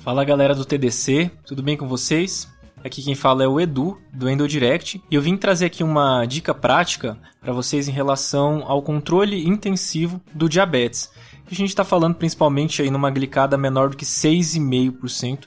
Fala 0.01 0.25
galera 0.25 0.55
do 0.55 0.65
TDC, 0.65 1.31
tudo 1.45 1.63
bem 1.63 1.77
com 1.77 1.89
vocês? 1.89 2.49
Aqui 2.85 3.03
quem 3.03 3.15
fala 3.15 3.43
é 3.43 3.49
o 3.49 3.61
Edu, 3.61 3.99
do 4.13 4.29
EndoDirect, 4.29 5.03
e 5.11 5.15
eu 5.15 5.21
vim 5.21 5.37
trazer 5.37 5.67
aqui 5.67 5.83
uma 5.83 6.25
dica 6.25 6.55
prática 6.55 7.19
para 7.41 7.53
vocês 7.53 7.89
em 7.89 7.93
relação 7.93 8.63
ao 8.67 8.83
controle 8.83 9.47
intensivo 9.47 10.21
do 10.33 10.49
diabetes. 10.49 11.11
A 11.51 11.55
gente 11.55 11.71
está 11.71 11.83
falando 11.83 12.15
principalmente 12.15 12.81
aí 12.81 12.91
numa 12.91 13.11
glicada 13.11 13.57
menor 13.59 13.91
do 13.91 13.97
que 13.97 14.05
6,5%, 14.05 15.47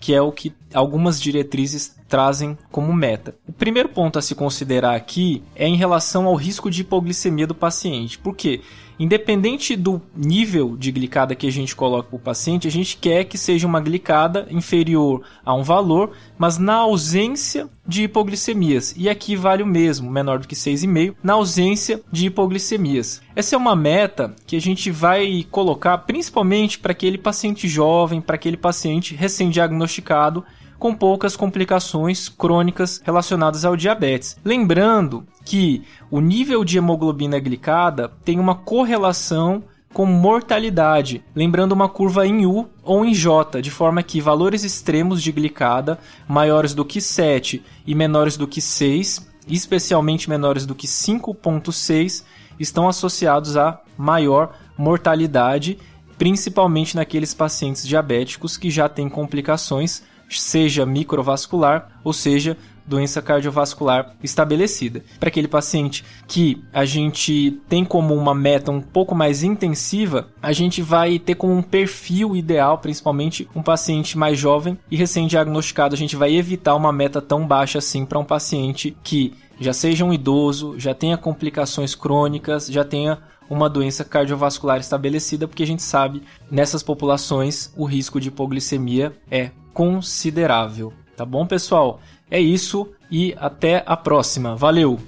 que 0.00 0.12
é 0.12 0.20
o 0.20 0.32
que 0.32 0.52
algumas 0.74 1.20
diretrizes 1.20 1.94
trazem 2.08 2.58
como 2.70 2.92
meta. 2.92 3.36
O 3.46 3.52
primeiro 3.52 3.88
ponto 3.88 4.18
a 4.18 4.22
se 4.22 4.34
considerar 4.34 4.96
aqui 4.96 5.42
é 5.54 5.68
em 5.68 5.76
relação 5.76 6.26
ao 6.26 6.34
risco 6.34 6.68
de 6.68 6.80
hipoglicemia 6.80 7.46
do 7.46 7.54
paciente. 7.54 8.18
Por 8.18 8.34
quê? 8.34 8.60
Independente 9.02 9.74
do 9.74 10.00
nível 10.16 10.76
de 10.76 10.92
glicada 10.92 11.34
que 11.34 11.48
a 11.48 11.50
gente 11.50 11.74
coloca 11.74 12.08
para 12.08 12.16
o 12.16 12.20
paciente, 12.20 12.68
a 12.68 12.70
gente 12.70 12.96
quer 12.96 13.24
que 13.24 13.36
seja 13.36 13.66
uma 13.66 13.80
glicada 13.80 14.46
inferior 14.48 15.22
a 15.44 15.52
um 15.52 15.64
valor, 15.64 16.12
mas 16.38 16.56
na 16.56 16.76
ausência 16.76 17.68
de 17.84 18.04
hipoglicemias. 18.04 18.94
E 18.96 19.08
aqui 19.08 19.34
vale 19.34 19.64
o 19.64 19.66
mesmo, 19.66 20.08
menor 20.08 20.38
do 20.38 20.46
que 20.46 20.54
6,5, 20.54 21.16
na 21.20 21.32
ausência 21.32 22.00
de 22.12 22.26
hipoglicemias. 22.26 23.20
Essa 23.34 23.56
é 23.56 23.58
uma 23.58 23.74
meta 23.74 24.36
que 24.46 24.54
a 24.54 24.60
gente 24.60 24.88
vai 24.88 25.44
colocar 25.50 25.98
principalmente 25.98 26.78
para 26.78 26.92
aquele 26.92 27.18
paciente 27.18 27.66
jovem, 27.66 28.20
para 28.20 28.36
aquele 28.36 28.56
paciente 28.56 29.16
recém-diagnosticado 29.16 30.44
com 30.82 30.92
poucas 30.92 31.36
complicações 31.36 32.28
crônicas 32.28 33.00
relacionadas 33.04 33.64
ao 33.64 33.76
diabetes. 33.76 34.36
Lembrando 34.44 35.24
que 35.44 35.84
o 36.10 36.18
nível 36.18 36.64
de 36.64 36.76
hemoglobina 36.76 37.38
glicada 37.38 38.10
tem 38.24 38.40
uma 38.40 38.56
correlação 38.56 39.62
com 39.92 40.04
mortalidade, 40.04 41.22
lembrando 41.36 41.70
uma 41.70 41.88
curva 41.88 42.26
em 42.26 42.46
U 42.46 42.68
ou 42.82 43.04
em 43.04 43.14
J, 43.14 43.62
de 43.62 43.70
forma 43.70 44.02
que 44.02 44.20
valores 44.20 44.64
extremos 44.64 45.22
de 45.22 45.30
glicada 45.30 46.00
maiores 46.26 46.74
do 46.74 46.84
que 46.84 47.00
7 47.00 47.62
e 47.86 47.94
menores 47.94 48.36
do 48.36 48.48
que 48.48 48.60
6, 48.60 49.30
especialmente 49.46 50.28
menores 50.28 50.66
do 50.66 50.74
que 50.74 50.88
5.6, 50.88 52.24
estão 52.58 52.88
associados 52.88 53.56
a 53.56 53.80
maior 53.96 54.56
mortalidade, 54.76 55.78
principalmente 56.18 56.96
naqueles 56.96 57.32
pacientes 57.32 57.86
diabéticos 57.86 58.56
que 58.56 58.68
já 58.68 58.88
têm 58.88 59.08
complicações 59.08 60.02
seja 60.40 60.86
microvascular 60.86 62.00
ou 62.04 62.12
seja 62.12 62.56
doença 62.86 63.22
cardiovascular 63.22 64.14
estabelecida. 64.22 65.02
Para 65.18 65.28
aquele 65.28 65.48
paciente 65.48 66.04
que 66.26 66.62
a 66.72 66.84
gente 66.84 67.60
tem 67.68 67.84
como 67.84 68.14
uma 68.14 68.34
meta 68.34 68.70
um 68.70 68.80
pouco 68.80 69.14
mais 69.14 69.42
intensiva, 69.42 70.28
a 70.42 70.52
gente 70.52 70.82
vai 70.82 71.18
ter 71.18 71.34
como 71.34 71.52
um 71.52 71.62
perfil 71.62 72.36
ideal, 72.36 72.78
principalmente 72.78 73.48
um 73.54 73.62
paciente 73.62 74.18
mais 74.18 74.38
jovem 74.38 74.78
e 74.90 74.96
recém-diagnosticado, 74.96 75.94
a 75.94 75.98
gente 75.98 76.16
vai 76.16 76.34
evitar 76.34 76.74
uma 76.74 76.92
meta 76.92 77.20
tão 77.20 77.46
baixa 77.46 77.78
assim 77.78 78.04
para 78.04 78.18
um 78.18 78.24
paciente 78.24 78.96
que 79.02 79.32
já 79.60 79.72
seja 79.72 80.04
um 80.04 80.12
idoso, 80.12 80.74
já 80.78 80.92
tenha 80.92 81.16
complicações 81.16 81.94
crônicas, 81.94 82.66
já 82.66 82.84
tenha 82.84 83.18
uma 83.48 83.68
doença 83.68 84.04
cardiovascular 84.04 84.80
estabelecida, 84.80 85.46
porque 85.46 85.62
a 85.62 85.66
gente 85.66 85.82
sabe 85.82 86.22
nessas 86.50 86.82
populações 86.82 87.72
o 87.76 87.84
risco 87.84 88.20
de 88.20 88.28
hipoglicemia 88.28 89.12
é 89.30 89.50
considerável. 89.72 90.92
Tá 91.16 91.24
bom, 91.24 91.46
pessoal? 91.46 92.00
É 92.30 92.40
isso 92.40 92.90
e 93.10 93.34
até 93.38 93.82
a 93.86 93.96
próxima. 93.96 94.56
Valeu! 94.56 94.98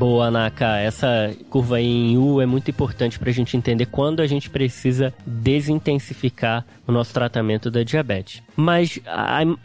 Boa, 0.00 0.30
Naka. 0.30 0.78
Essa 0.78 1.30
curva 1.50 1.78
em 1.78 2.16
U 2.16 2.40
é 2.40 2.46
muito 2.46 2.70
importante 2.70 3.18
para 3.18 3.28
a 3.28 3.32
gente 3.34 3.54
entender 3.54 3.84
quando 3.84 4.20
a 4.20 4.26
gente 4.26 4.48
precisa 4.48 5.12
desintensificar 5.26 6.64
o 6.86 6.92
nosso 6.92 7.12
tratamento 7.12 7.70
da 7.70 7.82
diabetes. 7.82 8.42
Mas 8.60 9.00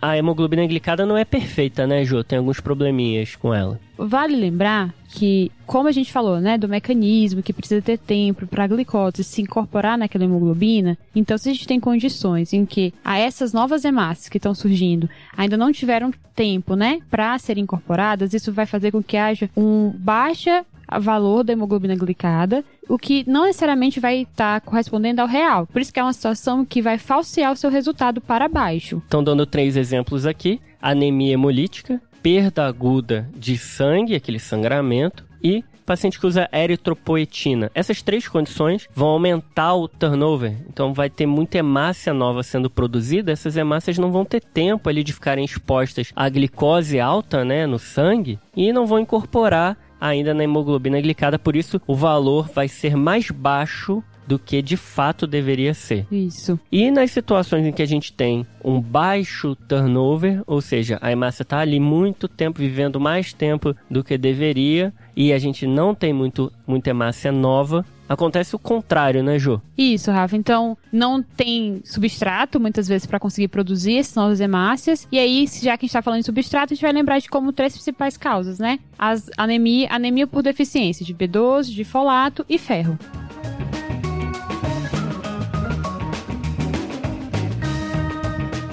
a, 0.01 0.17
hemoglobina 0.17 0.65
glicada 0.65 1.05
não 1.05 1.17
é 1.17 1.25
perfeita, 1.25 1.85
né, 1.85 2.05
Jô? 2.05 2.23
Tem 2.23 2.39
alguns 2.39 2.61
probleminhas 2.61 3.35
com 3.35 3.53
ela. 3.53 3.77
Vale 3.97 4.35
lembrar 4.35 4.93
que, 5.09 5.51
como 5.65 5.89
a 5.89 5.91
gente 5.91 6.11
falou, 6.11 6.39
né, 6.39 6.57
do 6.57 6.67
mecanismo 6.67 7.43
que 7.43 7.53
precisa 7.53 7.81
ter 7.81 7.97
tempo 7.97 8.47
para 8.47 8.63
a 8.63 8.67
glicose 8.67 9.23
se 9.23 9.41
incorporar 9.41 9.97
naquela 9.97 10.23
hemoglobina, 10.25 10.97
então 11.13 11.37
se 11.37 11.49
a 11.49 11.53
gente 11.53 11.67
tem 11.67 11.79
condições 11.79 12.51
em 12.53 12.65
que 12.65 12.93
a 13.03 13.17
essas 13.17 13.53
novas 13.53 13.85
hemácias 13.85 14.29
que 14.29 14.37
estão 14.37 14.53
surgindo 14.53 15.09
ainda 15.35 15.55
não 15.55 15.71
tiveram 15.71 16.11
tempo, 16.33 16.75
né, 16.75 16.99
para 17.09 17.37
serem 17.37 17.63
incorporadas, 17.63 18.33
isso 18.33 18.51
vai 18.51 18.65
fazer 18.65 18.91
com 18.91 19.01
que 19.01 19.15
haja 19.15 19.49
um 19.55 19.89
baixa 19.89 20.65
valor 20.99 21.43
da 21.43 21.53
hemoglobina 21.53 21.95
glicada, 21.95 22.63
o 22.87 22.97
que 22.97 23.23
não 23.27 23.45
necessariamente 23.45 23.99
vai 23.99 24.21
estar 24.21 24.61
tá 24.61 24.65
correspondendo 24.65 25.21
ao 25.21 25.27
real. 25.27 25.67
Por 25.67 25.81
isso 25.81 25.93
que 25.93 25.99
é 25.99 26.03
uma 26.03 26.13
situação 26.13 26.65
que 26.65 26.81
vai 26.81 26.97
falsear 26.97 27.51
o 27.51 27.55
seu 27.55 27.69
resultado 27.69 28.21
para 28.21 28.47
baixo. 28.47 29.01
Estão 29.03 29.23
dando 29.23 29.45
três 29.45 29.75
exemplos 29.75 30.25
aqui: 30.25 30.59
anemia 30.81 31.33
hemolítica, 31.33 32.01
perda 32.21 32.65
aguda 32.65 33.29
de 33.35 33.57
sangue, 33.57 34.15
aquele 34.15 34.39
sangramento, 34.39 35.25
e 35.43 35.63
paciente 35.85 36.19
que 36.19 36.25
usa 36.25 36.49
eritropoetina. 36.51 37.71
Essas 37.73 38.01
três 38.01 38.27
condições 38.27 38.87
vão 38.93 39.09
aumentar 39.09 39.75
o 39.75 39.87
turnover, 39.87 40.55
então 40.67 40.93
vai 40.93 41.09
ter 41.09 41.25
muita 41.25 41.59
hemácia 41.59 42.13
nova 42.13 42.41
sendo 42.41 42.69
produzida. 42.69 43.31
Essas 43.31 43.55
hemácias 43.55 43.97
não 43.97 44.11
vão 44.11 44.25
ter 44.25 44.41
tempo 44.41 44.89
ali 44.89 45.03
de 45.03 45.13
ficarem 45.13 45.45
expostas 45.45 46.11
à 46.15 46.27
glicose 46.27 46.99
alta, 46.99 47.45
né, 47.45 47.67
no 47.67 47.77
sangue 47.77 48.39
e 48.55 48.73
não 48.73 48.87
vão 48.87 48.99
incorporar 48.99 49.77
ainda 50.07 50.33
na 50.33 50.43
hemoglobina 50.43 50.99
glicada, 51.01 51.39
por 51.39 51.55
isso 51.55 51.81
o 51.87 51.95
valor 51.95 52.49
vai 52.53 52.67
ser 52.67 52.95
mais 52.95 53.29
baixo 53.31 54.03
do 54.27 54.39
que 54.39 54.61
de 54.61 54.75
fato 54.75 55.27
deveria 55.27 55.73
ser. 55.73 56.05
Isso. 56.11 56.59
E 56.71 56.89
nas 56.89 57.11
situações 57.11 57.65
em 57.65 57.71
que 57.71 57.81
a 57.81 57.87
gente 57.87 58.11
tem 58.11 58.45
um 58.63 58.81
baixo 58.81 59.55
turnover, 59.55 60.41
ou 60.47 60.61
seja, 60.61 60.97
a 61.01 61.11
hemácia 61.11 61.43
está 61.43 61.59
ali 61.59 61.79
muito 61.79 62.27
tempo, 62.27 62.59
vivendo 62.59 62.99
mais 62.99 63.33
tempo 63.33 63.75
do 63.89 64.03
que 64.03 64.17
deveria, 64.17 64.93
e 65.15 65.31
a 65.31 65.37
gente 65.37 65.67
não 65.67 65.93
tem 65.93 66.11
muito, 66.11 66.51
muita 66.65 66.89
hemácia 66.89 67.31
nova, 67.31 67.85
Acontece 68.07 68.55
o 68.55 68.59
contrário, 68.59 69.23
né, 69.23 69.39
Jô? 69.39 69.59
Isso, 69.77 70.11
Rafa. 70.11 70.35
Então, 70.35 70.77
não 70.91 71.21
tem 71.21 71.81
substrato, 71.83 72.59
muitas 72.59 72.87
vezes, 72.87 73.05
para 73.05 73.19
conseguir 73.19 73.47
produzir 73.47 73.97
essas 73.97 74.15
novas 74.15 74.39
hemácias. 74.39 75.07
E 75.11 75.17
aí, 75.17 75.47
já 75.47 75.75
que 75.77 75.85
a 75.85 75.85
gente 75.85 75.89
está 75.89 76.01
falando 76.01 76.19
de 76.19 76.25
substrato, 76.25 76.73
a 76.73 76.75
gente 76.75 76.83
vai 76.83 76.93
lembrar 76.93 77.19
de 77.19 77.27
como 77.27 77.51
três 77.51 77.73
principais 77.73 78.15
causas, 78.17 78.59
né? 78.59 78.79
As 78.97 79.29
anemia, 79.37 79.87
anemia 79.91 80.27
por 80.27 80.43
deficiência 80.43 81.05
de 81.05 81.13
B12, 81.13 81.73
de 81.73 81.83
folato 81.83 82.45
e 82.47 82.57
ferro. 82.57 82.97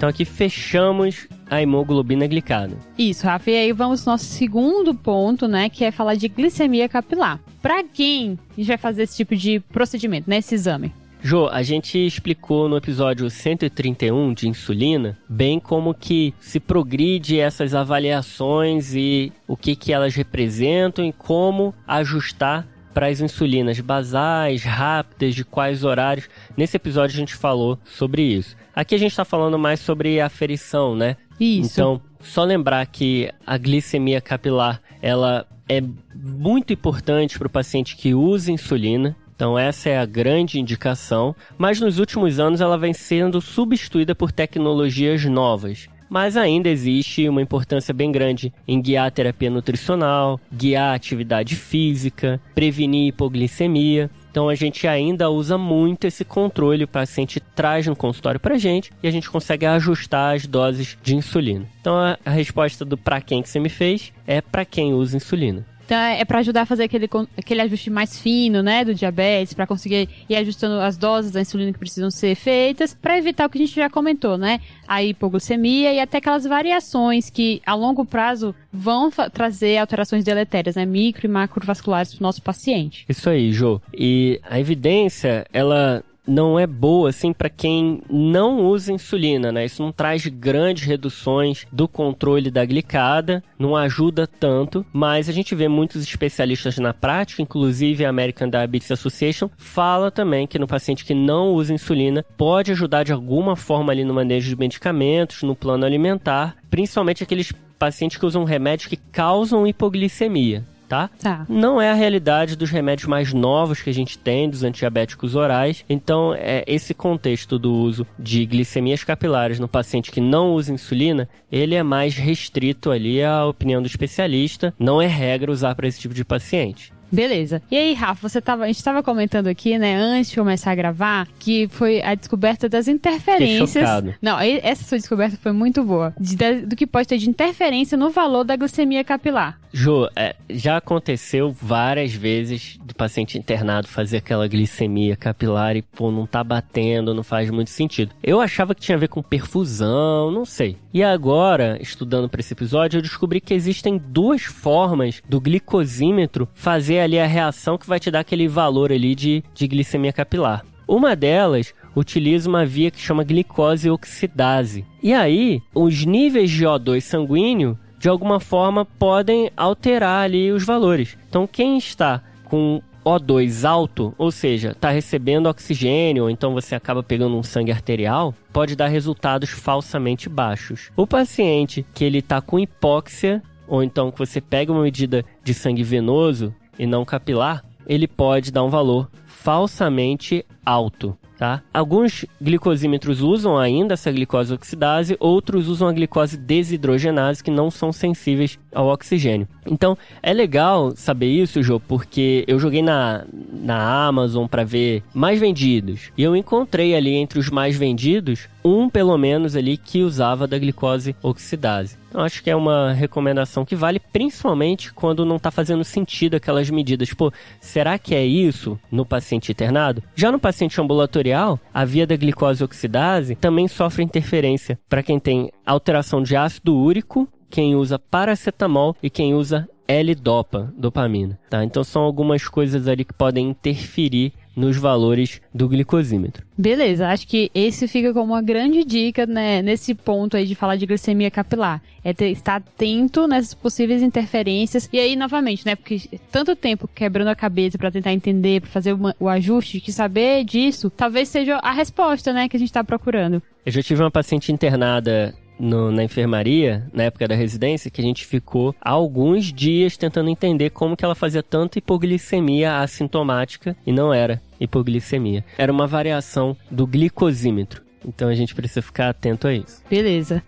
Então 0.02 0.10
aqui 0.10 0.24
fechamos 0.24 1.28
a 1.48 1.62
hemoglobina 1.62 2.26
glicada. 2.26 2.76
Isso, 2.98 3.24
Rafa. 3.24 3.52
E 3.52 3.56
aí 3.56 3.72
vamos 3.72 4.04
ao 4.04 4.14
nosso 4.14 4.24
segundo 4.24 4.92
ponto, 4.92 5.46
né? 5.46 5.68
Que 5.68 5.84
é 5.84 5.92
falar 5.92 6.16
de 6.16 6.26
glicemia 6.26 6.88
capilar. 6.88 7.38
Para 7.62 7.84
quem 7.84 8.36
a 8.50 8.56
gente 8.56 8.66
vai 8.66 8.76
fazer 8.76 9.04
esse 9.04 9.18
tipo 9.18 9.36
de 9.36 9.60
procedimento, 9.60 10.28
né? 10.28 10.38
Esse 10.38 10.56
exame? 10.56 10.92
Jô, 11.22 11.46
a 11.46 11.62
gente 11.62 12.04
explicou 12.04 12.68
no 12.68 12.78
episódio 12.78 13.30
131 13.30 14.34
de 14.34 14.48
insulina 14.48 15.16
bem 15.28 15.60
como 15.60 15.94
que 15.94 16.34
se 16.40 16.58
progride 16.58 17.38
essas 17.38 17.72
avaliações 17.72 18.96
e 18.96 19.32
o 19.46 19.56
que, 19.56 19.76
que 19.76 19.92
elas 19.92 20.16
representam 20.16 21.04
e 21.04 21.12
como 21.12 21.72
ajustar 21.86 22.66
para 22.92 23.06
as 23.06 23.20
insulinas 23.20 23.78
basais, 23.80 24.64
rápidas, 24.64 25.34
de 25.34 25.44
quais 25.44 25.84
horários. 25.84 26.28
Nesse 26.56 26.76
episódio 26.76 27.14
a 27.14 27.18
gente 27.20 27.36
falou 27.36 27.78
sobre 27.84 28.22
isso. 28.22 28.56
Aqui 28.74 28.94
a 28.94 28.98
gente 28.98 29.10
está 29.10 29.24
falando 29.24 29.58
mais 29.58 29.80
sobre 29.80 30.20
aferição, 30.20 30.96
né? 30.96 31.16
Isso. 31.38 31.72
Então, 31.72 32.00
só 32.20 32.44
lembrar 32.44 32.86
que 32.86 33.30
a 33.46 33.58
glicemia 33.58 34.20
capilar, 34.20 34.80
ela 35.00 35.46
é 35.68 35.82
muito 36.14 36.72
importante 36.72 37.38
para 37.38 37.46
o 37.46 37.50
paciente 37.50 37.96
que 37.96 38.14
usa 38.14 38.52
insulina. 38.52 39.16
Então 39.34 39.58
essa 39.58 39.88
é 39.88 39.98
a 39.98 40.06
grande 40.06 40.60
indicação, 40.60 41.34
mas 41.58 41.80
nos 41.80 41.98
últimos 41.98 42.38
anos 42.38 42.60
ela 42.60 42.78
vem 42.78 42.92
sendo 42.92 43.40
substituída 43.40 44.14
por 44.14 44.30
tecnologias 44.30 45.24
novas 45.24 45.88
mas 46.12 46.36
ainda 46.36 46.68
existe 46.68 47.26
uma 47.26 47.40
importância 47.40 47.94
bem 47.94 48.12
grande 48.12 48.52
em 48.68 48.82
guiar 48.82 49.06
a 49.06 49.10
terapia 49.10 49.48
nutricional, 49.48 50.38
guiar 50.52 50.92
a 50.92 50.94
atividade 50.94 51.56
física, 51.56 52.38
prevenir 52.54 53.08
hipoglicemia. 53.08 54.10
Então 54.32 54.48
a 54.48 54.54
gente 54.54 54.88
ainda 54.88 55.28
usa 55.28 55.58
muito 55.58 56.06
esse 56.06 56.24
controle, 56.24 56.84
o 56.84 56.88
paciente 56.88 57.38
traz 57.38 57.86
no 57.86 57.94
consultório 57.94 58.40
pra 58.40 58.56
gente 58.56 58.90
e 59.02 59.06
a 59.06 59.10
gente 59.10 59.30
consegue 59.30 59.66
ajustar 59.66 60.34
as 60.34 60.46
doses 60.46 60.96
de 61.02 61.14
insulina. 61.14 61.66
Então 61.82 61.94
a, 61.94 62.30
resposta 62.30 62.82
do 62.82 62.96
para 62.96 63.20
quem 63.20 63.42
que 63.42 63.50
você 63.50 63.60
me 63.60 63.68
fez 63.68 64.10
é 64.26 64.40
para 64.40 64.64
quem 64.64 64.94
usa 64.94 65.18
insulina. 65.18 65.66
Então 65.92 66.00
é 66.00 66.24
para 66.24 66.38
ajudar 66.38 66.62
a 66.62 66.64
fazer 66.64 66.84
aquele, 66.84 67.06
aquele 67.36 67.60
ajuste 67.60 67.90
mais 67.90 68.18
fino, 68.18 68.62
né, 68.62 68.82
do 68.82 68.94
diabetes, 68.94 69.52
para 69.52 69.66
conseguir 69.66 70.08
ir 70.26 70.36
ajustando 70.36 70.80
as 70.80 70.96
doses 70.96 71.32
da 71.32 71.42
insulina 71.42 71.70
que 71.70 71.78
precisam 71.78 72.10
ser 72.10 72.34
feitas, 72.34 72.94
para 72.94 73.18
evitar 73.18 73.44
o 73.44 73.50
que 73.50 73.58
a 73.58 73.60
gente 73.60 73.74
já 73.74 73.90
comentou, 73.90 74.38
né, 74.38 74.58
a 74.88 75.02
hipoglicemia 75.02 75.92
e 75.92 76.00
até 76.00 76.16
aquelas 76.16 76.46
variações 76.46 77.28
que 77.28 77.60
a 77.66 77.74
longo 77.74 78.06
prazo 78.06 78.54
vão 78.72 79.10
trazer 79.34 79.76
alterações 79.76 80.24
deletérias, 80.24 80.76
né, 80.76 80.86
micro 80.86 81.26
e 81.26 81.28
macrovasculares 81.28 82.14
para 82.14 82.22
o 82.22 82.26
nosso 82.26 82.40
paciente. 82.40 83.04
Isso 83.06 83.28
aí, 83.28 83.52
Jô. 83.52 83.78
E 83.92 84.40
a 84.48 84.58
evidência, 84.58 85.46
ela 85.52 86.02
não 86.26 86.58
é 86.58 86.66
boa 86.66 87.10
assim 87.10 87.32
para 87.32 87.50
quem 87.50 88.02
não 88.08 88.66
usa 88.66 88.92
insulina, 88.92 89.50
né? 89.50 89.64
Isso 89.64 89.82
não 89.82 89.92
traz 89.92 90.26
grandes 90.26 90.84
reduções 90.84 91.66
do 91.72 91.88
controle 91.88 92.50
da 92.50 92.64
glicada, 92.64 93.42
não 93.58 93.76
ajuda 93.76 94.26
tanto, 94.26 94.84
mas 94.92 95.28
a 95.28 95.32
gente 95.32 95.54
vê 95.54 95.68
muitos 95.68 96.02
especialistas 96.02 96.78
na 96.78 96.94
prática, 96.94 97.42
inclusive 97.42 98.04
a 98.04 98.08
American 98.08 98.48
Diabetes 98.48 98.90
Association, 98.90 99.50
fala 99.56 100.10
também 100.10 100.46
que 100.46 100.58
no 100.58 100.66
paciente 100.66 101.04
que 101.04 101.14
não 101.14 101.50
usa 101.50 101.74
insulina 101.74 102.24
pode 102.36 102.72
ajudar 102.72 103.04
de 103.04 103.12
alguma 103.12 103.56
forma 103.56 103.92
ali 103.92 104.04
no 104.04 104.14
manejo 104.14 104.48
de 104.48 104.56
medicamentos, 104.56 105.42
no 105.42 105.56
plano 105.56 105.84
alimentar, 105.84 106.56
principalmente 106.70 107.22
aqueles 107.22 107.52
pacientes 107.78 108.16
que 108.16 108.26
usam 108.26 108.44
remédios 108.44 108.88
que 108.88 108.96
causam 108.96 109.66
hipoglicemia 109.66 110.64
tá? 110.92 111.08
Tá. 111.18 111.46
Não 111.48 111.80
é 111.80 111.90
a 111.90 111.94
realidade 111.94 112.54
dos 112.54 112.70
remédios 112.70 113.08
mais 113.08 113.32
novos 113.32 113.80
que 113.80 113.88
a 113.88 113.94
gente 113.94 114.18
tem, 114.18 114.50
dos 114.50 114.62
antidiabéticos 114.62 115.34
orais. 115.34 115.86
Então, 115.88 116.34
é 116.34 116.62
esse 116.66 116.92
contexto 116.92 117.58
do 117.58 117.72
uso 117.72 118.06
de 118.18 118.44
glicemias 118.44 119.02
capilares 119.02 119.58
no 119.58 119.66
paciente 119.66 120.10
que 120.10 120.20
não 120.20 120.52
usa 120.52 120.72
insulina, 120.72 121.26
ele 121.50 121.74
é 121.74 121.82
mais 121.82 122.14
restrito 122.14 122.90
ali 122.90 123.24
à 123.24 123.46
opinião 123.46 123.80
do 123.80 123.86
especialista. 123.86 124.74
Não 124.78 125.00
é 125.00 125.06
regra 125.06 125.50
usar 125.50 125.74
para 125.74 125.88
esse 125.88 125.98
tipo 125.98 126.14
de 126.14 126.26
paciente. 126.26 126.92
Beleza. 127.12 127.62
E 127.70 127.76
aí, 127.76 127.92
Rafa, 127.92 128.26
você 128.26 128.40
tava, 128.40 128.64
a 128.64 128.66
gente 128.66 128.76
estava 128.76 129.02
comentando 129.02 129.46
aqui, 129.46 129.78
né, 129.78 129.94
antes 129.94 130.30
de 130.30 130.36
começar 130.36 130.72
a 130.72 130.74
gravar, 130.74 131.28
que 131.38 131.68
foi 131.68 132.02
a 132.02 132.14
descoberta 132.14 132.68
das 132.68 132.88
interferências. 132.88 133.86
Não, 134.20 134.38
essa 134.40 134.84
sua 134.84 134.96
descoberta 134.96 135.36
foi 135.36 135.52
muito 135.52 135.84
boa. 135.84 136.14
De, 136.18 136.34
de, 136.34 136.62
do 136.62 136.74
que 136.74 136.86
pode 136.86 137.06
ter 137.06 137.18
de 137.18 137.28
interferência 137.28 137.98
no 137.98 138.10
valor 138.10 138.44
da 138.44 138.56
glicemia 138.56 139.04
capilar. 139.04 139.60
Jô, 139.74 140.08
é, 140.14 140.36
já 140.50 140.76
aconteceu 140.76 141.50
várias 141.50 142.12
vezes 142.12 142.78
do 142.82 142.94
paciente 142.94 143.38
internado 143.38 143.88
fazer 143.88 144.18
aquela 144.18 144.46
glicemia 144.46 145.16
capilar 145.16 145.76
e, 145.76 145.82
pô, 145.82 146.10
não 146.10 146.26
tá 146.26 146.44
batendo, 146.44 147.14
não 147.14 147.22
faz 147.22 147.48
muito 147.50 147.70
sentido. 147.70 148.14
Eu 148.22 148.40
achava 148.40 148.74
que 148.74 148.82
tinha 148.82 148.96
a 148.96 149.00
ver 149.00 149.08
com 149.08 149.22
perfusão, 149.22 150.30
não 150.30 150.44
sei. 150.44 150.76
E 150.92 151.02
agora, 151.02 151.78
estudando 151.80 152.28
para 152.28 152.40
esse 152.40 152.52
episódio, 152.52 152.98
eu 152.98 153.02
descobri 153.02 153.40
que 153.40 153.54
existem 153.54 153.96
duas 153.96 154.42
formas 154.42 155.22
do 155.26 155.40
glicosímetro 155.40 156.46
fazer 156.54 156.98
ali 157.02 157.18
a 157.18 157.26
reação 157.26 157.76
que 157.76 157.86
vai 157.86 158.00
te 158.00 158.10
dar 158.10 158.20
aquele 158.20 158.48
valor 158.48 158.92
ali 158.92 159.14
de, 159.14 159.42
de 159.54 159.66
glicemia 159.66 160.12
capilar. 160.12 160.64
Uma 160.86 161.14
delas 161.14 161.74
utiliza 161.94 162.48
uma 162.48 162.66
via 162.66 162.90
que 162.90 163.00
chama 163.00 163.24
glicose 163.24 163.90
oxidase. 163.90 164.84
E 165.02 165.12
aí, 165.12 165.60
os 165.74 166.04
níveis 166.04 166.50
de 166.50 166.64
O2 166.64 167.00
sanguíneo 167.00 167.78
de 167.98 168.08
alguma 168.08 168.40
forma 168.40 168.84
podem 168.84 169.50
alterar 169.56 170.24
ali 170.24 170.50
os 170.50 170.64
valores. 170.64 171.16
Então, 171.28 171.46
quem 171.46 171.78
está 171.78 172.22
com 172.44 172.82
O2 173.04 173.68
alto, 173.68 174.14
ou 174.18 174.30
seja, 174.30 174.72
está 174.72 174.90
recebendo 174.90 175.48
oxigênio, 175.48 176.24
ou 176.24 176.30
então 176.30 176.52
você 176.52 176.74
acaba 176.74 177.02
pegando 177.02 177.36
um 177.36 177.42
sangue 177.42 177.72
arterial, 177.72 178.34
pode 178.52 178.74
dar 178.74 178.88
resultados 178.88 179.50
falsamente 179.50 180.28
baixos. 180.28 180.90
O 180.96 181.06
paciente 181.06 181.86
que 181.94 182.04
ele 182.04 182.18
está 182.18 182.40
com 182.40 182.58
hipóxia, 182.58 183.42
ou 183.66 183.82
então 183.82 184.10
que 184.10 184.18
você 184.18 184.40
pega 184.40 184.72
uma 184.72 184.82
medida 184.82 185.24
de 185.42 185.54
sangue 185.54 185.82
venoso 185.82 186.54
e 186.78 186.86
não 186.86 187.04
capilar, 187.04 187.64
ele 187.86 188.06
pode 188.06 188.52
dar 188.52 188.62
um 188.64 188.70
valor 188.70 189.10
falsamente 189.26 190.44
alto 190.64 191.16
tá? 191.42 191.60
Alguns 191.74 192.24
glicosímetros 192.40 193.20
usam 193.20 193.58
ainda 193.58 193.94
essa 193.94 194.12
glicose 194.12 194.54
oxidase, 194.54 195.16
outros 195.18 195.66
usam 195.66 195.88
a 195.88 195.92
glicose 195.92 196.36
desidrogenase, 196.36 197.42
que 197.42 197.50
não 197.50 197.68
são 197.68 197.90
sensíveis 197.90 198.60
ao 198.72 198.86
oxigênio. 198.86 199.48
Então, 199.66 199.98
é 200.22 200.32
legal 200.32 200.92
saber 200.94 201.26
isso, 201.26 201.60
Jô, 201.60 201.80
porque 201.80 202.44
eu 202.46 202.60
joguei 202.60 202.80
na, 202.80 203.24
na 203.52 204.06
Amazon 204.06 204.46
para 204.46 204.62
ver 204.62 205.02
mais 205.12 205.40
vendidos. 205.40 206.12
E 206.16 206.22
eu 206.22 206.36
encontrei 206.36 206.94
ali 206.94 207.14
entre 207.14 207.40
os 207.40 207.50
mais 207.50 207.76
vendidos, 207.76 208.48
um 208.64 208.88
pelo 208.88 209.16
menos 209.16 209.56
ali 209.56 209.76
que 209.76 210.02
usava 210.02 210.46
da 210.46 210.58
glicose 210.58 211.16
oxidase. 211.22 211.96
Eu 212.12 212.20
acho 212.20 212.42
que 212.42 212.50
é 212.50 212.56
uma 212.56 212.92
recomendação 212.92 213.64
que 213.64 213.74
vale 213.74 213.98
principalmente 213.98 214.92
quando 214.92 215.24
não 215.24 215.36
está 215.36 215.50
fazendo 215.50 215.82
sentido 215.82 216.36
aquelas 216.36 216.68
medidas. 216.68 217.12
Pô, 217.14 217.32
será 217.60 217.98
que 217.98 218.14
é 218.14 218.24
isso 218.24 218.78
no 218.90 219.06
paciente 219.06 219.50
internado? 219.50 220.02
Já 220.14 220.30
no 220.30 220.38
paciente 220.38 220.80
ambulatorial, 220.80 221.58
a 221.72 221.84
via 221.84 222.06
da 222.06 222.16
glicose 222.16 222.62
oxidase 222.62 223.34
também 223.34 223.66
sofre 223.66 224.02
interferência 224.02 224.78
para 224.88 225.02
quem 225.02 225.18
tem 225.18 225.50
alteração 225.64 226.22
de 226.22 226.36
ácido 226.36 226.76
úrico, 226.76 227.28
quem 227.52 227.76
usa 227.76 227.98
paracetamol 227.98 228.96
e 229.02 229.10
quem 229.10 229.34
usa 229.34 229.68
L-dopa, 229.86 230.72
dopamina, 230.74 231.38
tá? 231.50 231.62
Então 231.62 231.84
são 231.84 232.02
algumas 232.02 232.48
coisas 232.48 232.88
ali 232.88 233.04
que 233.04 233.12
podem 233.12 233.50
interferir 233.50 234.32
nos 234.56 234.76
valores 234.76 235.40
do 235.52 235.68
glicosímetro. 235.68 236.46
Beleza, 236.56 237.08
acho 237.08 237.26
que 237.26 237.50
esse 237.54 237.86
fica 237.88 238.12
como 238.12 238.32
uma 238.32 238.42
grande 238.42 238.84
dica, 238.84 239.26
né, 239.26 239.60
nesse 239.60 239.94
ponto 239.94 240.36
aí 240.36 240.46
de 240.46 240.54
falar 240.54 240.76
de 240.76 240.86
glicemia 240.86 241.30
capilar. 241.30 241.82
É 242.02 242.12
ter, 242.12 242.30
estar 242.30 242.56
atento 242.56 243.26
nessas 243.26 243.54
possíveis 243.54 244.02
interferências. 244.02 244.88
E 244.92 244.98
aí, 244.98 245.16
novamente, 245.16 245.64
né, 245.64 245.74
porque 245.74 246.00
tanto 246.30 246.56
tempo 246.56 246.88
quebrando 246.88 247.28
a 247.28 247.34
cabeça 247.34 247.78
para 247.78 247.90
tentar 247.90 248.12
entender, 248.12 248.60
para 248.60 248.70
fazer 248.70 248.92
uma, 248.92 249.14
o 249.20 249.28
ajuste, 249.28 249.80
que 249.80 249.92
saber 249.92 250.44
disso 250.44 250.90
talvez 250.90 251.28
seja 251.28 251.56
a 251.56 251.72
resposta, 251.72 252.32
né, 252.32 252.48
que 252.48 252.56
a 252.56 252.60
gente 252.60 252.70
está 252.70 252.84
procurando. 252.84 253.42
Eu 253.64 253.72
já 253.72 253.82
tive 253.82 254.02
uma 254.02 254.10
paciente 254.10 254.52
internada 254.52 255.34
no, 255.62 255.92
na 255.92 256.02
enfermaria, 256.02 256.84
na 256.92 257.04
época 257.04 257.28
da 257.28 257.36
residência, 257.36 257.90
que 257.90 258.00
a 258.00 258.04
gente 258.04 258.26
ficou 258.26 258.74
alguns 258.80 259.52
dias 259.52 259.96
tentando 259.96 260.28
entender 260.28 260.70
como 260.70 260.96
que 260.96 261.04
ela 261.04 261.14
fazia 261.14 261.42
tanta 261.42 261.78
hipoglicemia 261.78 262.80
assintomática 262.80 263.76
e 263.86 263.92
não 263.92 264.12
era 264.12 264.42
hipoglicemia. 264.58 265.44
Era 265.56 265.70
uma 265.70 265.86
variação 265.86 266.56
do 266.68 266.84
glicosímetro. 266.84 267.80
Então 268.04 268.28
a 268.28 268.34
gente 268.34 268.54
precisa 268.54 268.82
ficar 268.82 269.10
atento 269.10 269.46
a 269.46 269.54
isso. 269.54 269.80
Beleza. 269.88 270.42